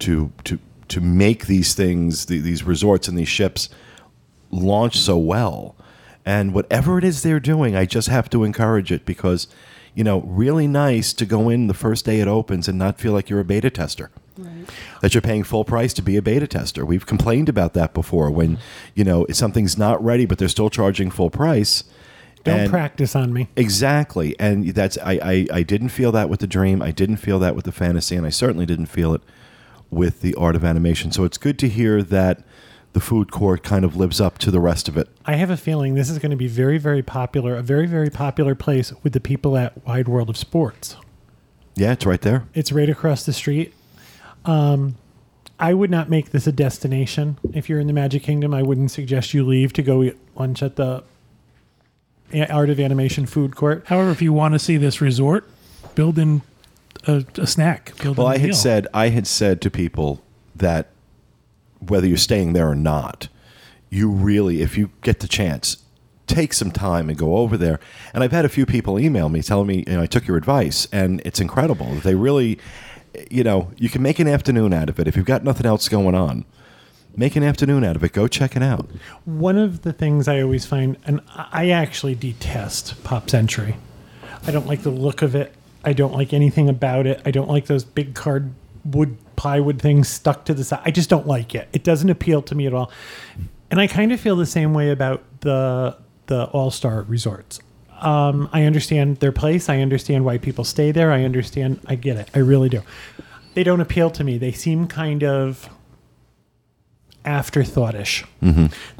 to 0.00 0.32
to 0.42 0.58
to 0.88 1.00
make 1.00 1.46
these 1.46 1.72
things, 1.72 2.26
the, 2.26 2.40
these 2.40 2.64
resorts 2.64 3.06
and 3.06 3.16
these 3.16 3.28
ships, 3.28 3.68
launch 4.50 4.98
so 4.98 5.16
well. 5.16 5.76
And 6.26 6.52
whatever 6.52 6.98
it 6.98 7.04
is 7.04 7.22
they're 7.22 7.40
doing, 7.40 7.76
I 7.76 7.86
just 7.86 8.08
have 8.08 8.28
to 8.30 8.42
encourage 8.42 8.90
it 8.90 9.06
because, 9.06 9.46
you 9.94 10.04
know, 10.04 10.20
really 10.22 10.66
nice 10.66 11.12
to 11.14 11.26
go 11.26 11.48
in 11.48 11.66
the 11.66 11.74
first 11.74 12.04
day 12.04 12.20
it 12.20 12.28
opens 12.28 12.68
and 12.68 12.78
not 12.78 12.98
feel 12.98 13.12
like 13.12 13.28
you're 13.28 13.40
a 13.40 13.44
beta 13.44 13.70
tester 13.70 14.10
that 15.02 15.12
you're 15.14 15.20
paying 15.20 15.42
full 15.44 15.64
price 15.64 15.92
to 15.92 16.00
be 16.02 16.16
a 16.16 16.22
beta 16.22 16.46
tester. 16.46 16.84
We've 16.86 17.04
complained 17.04 17.48
about 17.50 17.74
that 17.74 17.92
before 17.92 18.30
when, 18.30 18.56
you 18.94 19.04
know, 19.04 19.26
something's 19.30 19.76
not 19.76 20.02
ready 20.02 20.24
but 20.24 20.38
they're 20.38 20.48
still 20.48 20.70
charging 20.70 21.10
full 21.10 21.28
price. 21.30 21.84
Don't 22.44 22.60
And- 22.60 22.70
practice 22.70 23.14
on 23.14 23.32
me. 23.32 23.48
Exactly, 23.56 24.34
and 24.40 24.68
that's 24.74 24.98
I, 24.98 25.12
I 25.22 25.46
I 25.58 25.62
didn't 25.62 25.90
feel 25.90 26.10
that 26.12 26.28
with 26.28 26.40
the 26.40 26.48
dream. 26.48 26.82
I 26.82 26.90
didn't 26.90 27.18
feel 27.18 27.38
that 27.38 27.54
with 27.54 27.66
the 27.66 27.70
fantasy, 27.72 28.16
and 28.16 28.26
I 28.26 28.30
certainly 28.30 28.66
didn't 28.66 28.86
feel 28.86 29.14
it 29.14 29.20
with 29.90 30.22
the 30.22 30.34
art 30.34 30.56
of 30.56 30.64
animation. 30.64 31.12
So 31.12 31.22
it's 31.22 31.38
good 31.38 31.56
to 31.60 31.68
hear 31.68 32.02
that 32.02 32.42
the 32.92 33.00
food 33.00 33.30
court 33.32 33.62
kind 33.62 33.84
of 33.84 33.96
lives 33.96 34.20
up 34.20 34.38
to 34.38 34.50
the 34.50 34.60
rest 34.60 34.88
of 34.88 34.96
it. 34.96 35.08
I 35.24 35.34
have 35.36 35.50
a 35.50 35.56
feeling 35.56 35.94
this 35.94 36.10
is 36.10 36.18
going 36.18 36.30
to 36.30 36.36
be 36.36 36.46
very, 36.48 36.78
very 36.78 37.02
popular, 37.02 37.56
a 37.56 37.62
very, 37.62 37.86
very 37.86 38.10
popular 38.10 38.54
place 38.54 38.92
with 39.02 39.12
the 39.14 39.20
people 39.20 39.56
at 39.56 39.86
Wide 39.86 40.08
World 40.08 40.28
of 40.28 40.36
Sports. 40.36 40.96
Yeah, 41.74 41.92
it's 41.92 42.04
right 42.04 42.20
there. 42.20 42.46
It's 42.54 42.70
right 42.70 42.90
across 42.90 43.24
the 43.24 43.32
street. 43.32 43.72
Um, 44.44 44.96
I 45.58 45.72
would 45.74 45.90
not 45.90 46.10
make 46.10 46.30
this 46.32 46.46
a 46.46 46.52
destination. 46.52 47.38
If 47.54 47.68
you're 47.68 47.80
in 47.80 47.86
the 47.86 47.92
Magic 47.94 48.22
Kingdom, 48.22 48.52
I 48.52 48.62
wouldn't 48.62 48.90
suggest 48.90 49.32
you 49.32 49.44
leave 49.46 49.72
to 49.74 49.82
go 49.82 50.02
eat 50.02 50.16
lunch 50.36 50.62
at 50.62 50.76
the 50.76 51.02
A- 52.32 52.50
Art 52.52 52.68
of 52.68 52.78
Animation 52.78 53.24
food 53.24 53.56
court. 53.56 53.84
However, 53.86 54.10
if 54.10 54.20
you 54.20 54.32
want 54.34 54.52
to 54.54 54.58
see 54.58 54.76
this 54.76 55.00
resort, 55.00 55.48
build 55.94 56.18
in 56.18 56.42
a, 57.06 57.24
a 57.38 57.46
snack. 57.46 57.92
Build 58.02 58.18
Well, 58.18 58.26
in 58.26 58.32
a 58.32 58.34
I 58.34 58.38
had 58.38 58.46
meal. 58.48 58.54
said 58.56 58.86
I 58.92 59.08
had 59.08 59.26
said 59.26 59.60
to 59.62 59.70
people 59.70 60.20
that 60.56 60.88
whether 61.88 62.06
you're 62.06 62.16
staying 62.16 62.52
there 62.52 62.68
or 62.68 62.76
not, 62.76 63.28
you 63.90 64.08
really, 64.08 64.62
if 64.62 64.78
you 64.78 64.90
get 65.02 65.20
the 65.20 65.28
chance, 65.28 65.78
take 66.26 66.52
some 66.52 66.70
time 66.70 67.08
and 67.08 67.18
go 67.18 67.36
over 67.36 67.56
there. 67.56 67.78
And 68.14 68.24
I've 68.24 68.32
had 68.32 68.44
a 68.44 68.48
few 68.48 68.64
people 68.64 68.98
email 68.98 69.28
me 69.28 69.42
telling 69.42 69.66
me, 69.66 69.84
you 69.86 69.94
know, 69.94 70.02
I 70.02 70.06
took 70.06 70.26
your 70.26 70.36
advice, 70.36 70.86
and 70.92 71.20
it's 71.24 71.40
incredible. 71.40 71.94
They 71.96 72.14
really, 72.14 72.58
you 73.30 73.44
know, 73.44 73.70
you 73.76 73.88
can 73.88 74.02
make 74.02 74.18
an 74.18 74.28
afternoon 74.28 74.72
out 74.72 74.88
of 74.88 74.98
it 74.98 75.08
if 75.08 75.16
you've 75.16 75.26
got 75.26 75.44
nothing 75.44 75.66
else 75.66 75.88
going 75.88 76.14
on. 76.14 76.44
Make 77.14 77.36
an 77.36 77.42
afternoon 77.42 77.84
out 77.84 77.96
of 77.96 78.02
it. 78.02 78.12
Go 78.12 78.26
check 78.26 78.56
it 78.56 78.62
out. 78.62 78.88
One 79.26 79.58
of 79.58 79.82
the 79.82 79.92
things 79.92 80.28
I 80.28 80.40
always 80.40 80.64
find, 80.64 80.96
and 81.04 81.20
I 81.28 81.68
actually 81.68 82.14
detest 82.14 83.04
Pop 83.04 83.28
Century. 83.28 83.76
I 84.46 84.50
don't 84.50 84.66
like 84.66 84.82
the 84.82 84.90
look 84.90 85.20
of 85.20 85.34
it. 85.34 85.52
I 85.84 85.92
don't 85.92 86.14
like 86.14 86.32
anything 86.32 86.70
about 86.70 87.06
it. 87.06 87.20
I 87.26 87.30
don't 87.30 87.50
like 87.50 87.66
those 87.66 87.84
big 87.84 88.14
cardwood 88.14 89.16
plywood 89.42 89.82
things 89.82 90.08
stuck 90.08 90.44
to 90.44 90.54
the 90.54 90.62
side. 90.62 90.82
I 90.84 90.92
just 90.92 91.10
don't 91.10 91.26
like 91.26 91.52
it. 91.56 91.68
It 91.72 91.82
doesn't 91.82 92.08
appeal 92.10 92.42
to 92.42 92.54
me 92.54 92.66
at 92.68 92.72
all. 92.74 92.92
And 93.72 93.80
I 93.80 93.88
kind 93.88 94.12
of 94.12 94.20
feel 94.20 94.36
the 94.36 94.46
same 94.46 94.72
way 94.72 94.90
about 94.90 95.24
the 95.40 95.96
the 96.26 96.44
All 96.52 96.70
Star 96.70 97.02
resorts. 97.02 97.58
Um, 98.00 98.48
I 98.52 98.62
understand 98.64 99.16
their 99.18 99.32
place. 99.32 99.68
I 99.68 99.80
understand 99.80 100.24
why 100.24 100.38
people 100.38 100.62
stay 100.64 100.92
there. 100.92 101.10
I 101.10 101.24
understand. 101.24 101.80
I 101.86 101.96
get 101.96 102.16
it. 102.16 102.28
I 102.34 102.38
really 102.38 102.68
do. 102.68 102.82
They 103.54 103.64
don't 103.64 103.80
appeal 103.80 104.10
to 104.10 104.22
me. 104.24 104.38
They 104.38 104.52
seem 104.52 104.86
kind 104.86 105.24
of 105.24 105.68
afterthoughtish. 107.24 108.24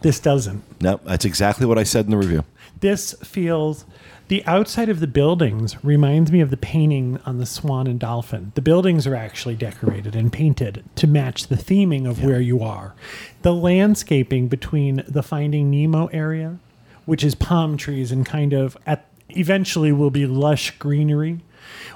This 0.02 0.20
doesn't 0.20 0.62
No, 0.80 1.00
that's 1.04 1.24
exactly 1.24 1.66
what 1.66 1.78
I 1.78 1.84
said 1.84 2.04
in 2.04 2.10
the 2.10 2.16
review. 2.16 2.44
this 2.80 3.14
feels 3.24 3.84
the 4.32 4.42
outside 4.46 4.88
of 4.88 5.00
the 5.00 5.06
buildings 5.06 5.76
reminds 5.84 6.32
me 6.32 6.40
of 6.40 6.48
the 6.48 6.56
painting 6.56 7.20
on 7.26 7.36
the 7.36 7.44
swan 7.44 7.86
and 7.86 8.00
dolphin 8.00 8.50
the 8.54 8.62
buildings 8.62 9.06
are 9.06 9.14
actually 9.14 9.54
decorated 9.54 10.16
and 10.16 10.32
painted 10.32 10.82
to 10.94 11.06
match 11.06 11.48
the 11.48 11.54
theming 11.54 12.08
of 12.08 12.24
where 12.24 12.40
you 12.40 12.62
are 12.62 12.94
the 13.42 13.52
landscaping 13.52 14.48
between 14.48 15.04
the 15.06 15.22
finding 15.22 15.70
nemo 15.70 16.06
area 16.14 16.58
which 17.04 17.22
is 17.22 17.34
palm 17.34 17.76
trees 17.76 18.10
and 18.10 18.24
kind 18.24 18.54
of 18.54 18.74
at 18.86 19.06
eventually 19.28 19.92
will 19.92 20.08
be 20.08 20.24
lush 20.24 20.70
greenery 20.78 21.38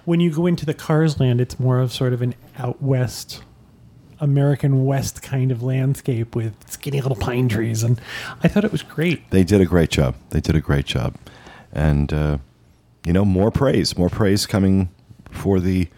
when 0.05 0.21
you 0.21 0.31
go 0.31 0.45
into 0.45 0.67
the 0.67 0.75
cars 0.75 1.19
land 1.19 1.41
it's 1.41 1.59
more 1.59 1.79
of 1.79 1.91
sort 1.91 2.13
of 2.13 2.21
an 2.21 2.35
out 2.59 2.83
west 2.83 3.43
American 4.21 4.85
West 4.85 5.23
kind 5.23 5.51
of 5.51 5.63
landscape 5.63 6.35
with 6.35 6.55
skinny 6.71 7.03
little 7.03 7.19
pine 7.19 7.51
trees, 7.51 7.83
and 7.83 8.01
I 8.43 8.49
thought 8.49 8.65
it 8.65 8.73
was 8.73 8.83
great. 8.83 9.29
They 9.29 9.45
did 9.45 9.61
a 9.61 9.67
great 9.67 9.91
job. 9.91 10.15
They 10.31 10.41
did 10.41 10.57
a 10.57 10.61
great 10.63 10.87
job. 10.87 11.17
And, 11.77 12.13
uh, 12.13 12.39
you 13.05 13.13
know, 13.13 13.25
more 13.25 13.51
praise, 13.51 13.99
more 13.99 14.09
praise 14.09 14.47
coming 14.47 14.89
for 15.31 15.61
the 15.61 15.89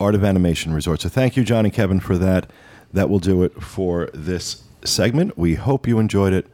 Art 0.00 0.14
of 0.14 0.24
Animation 0.24 0.72
Resort. 0.72 1.02
So 1.02 1.10
thank 1.10 1.36
you, 1.36 1.44
John 1.44 1.66
and 1.66 1.74
Kevin, 1.74 2.00
for 2.00 2.16
that. 2.16 2.50
That 2.92 3.10
will 3.10 3.18
do 3.18 3.42
it 3.42 3.62
for 3.62 4.08
this 4.14 4.64
segment. 4.82 5.36
We 5.36 5.56
hope 5.56 5.86
you 5.86 5.98
enjoyed 5.98 6.32
it. 6.32 6.46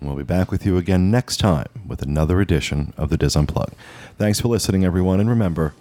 We'll 0.00 0.16
be 0.16 0.22
back 0.22 0.50
with 0.50 0.64
you 0.64 0.78
again 0.78 1.10
next 1.10 1.36
time 1.36 1.68
with 1.86 2.02
another 2.02 2.40
edition 2.40 2.94
of 2.96 3.10
the 3.10 3.16
DIS 3.16 3.36
Unplugged. 3.36 3.74
Thanks 4.18 4.40
for 4.40 4.48
listening, 4.48 4.84
everyone. 4.84 5.20
And 5.20 5.28
remember, 5.28 5.74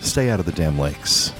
stay 0.00 0.30
out 0.30 0.40
of 0.40 0.46
the 0.46 0.52
damn 0.52 0.78
lakes. 0.78 1.32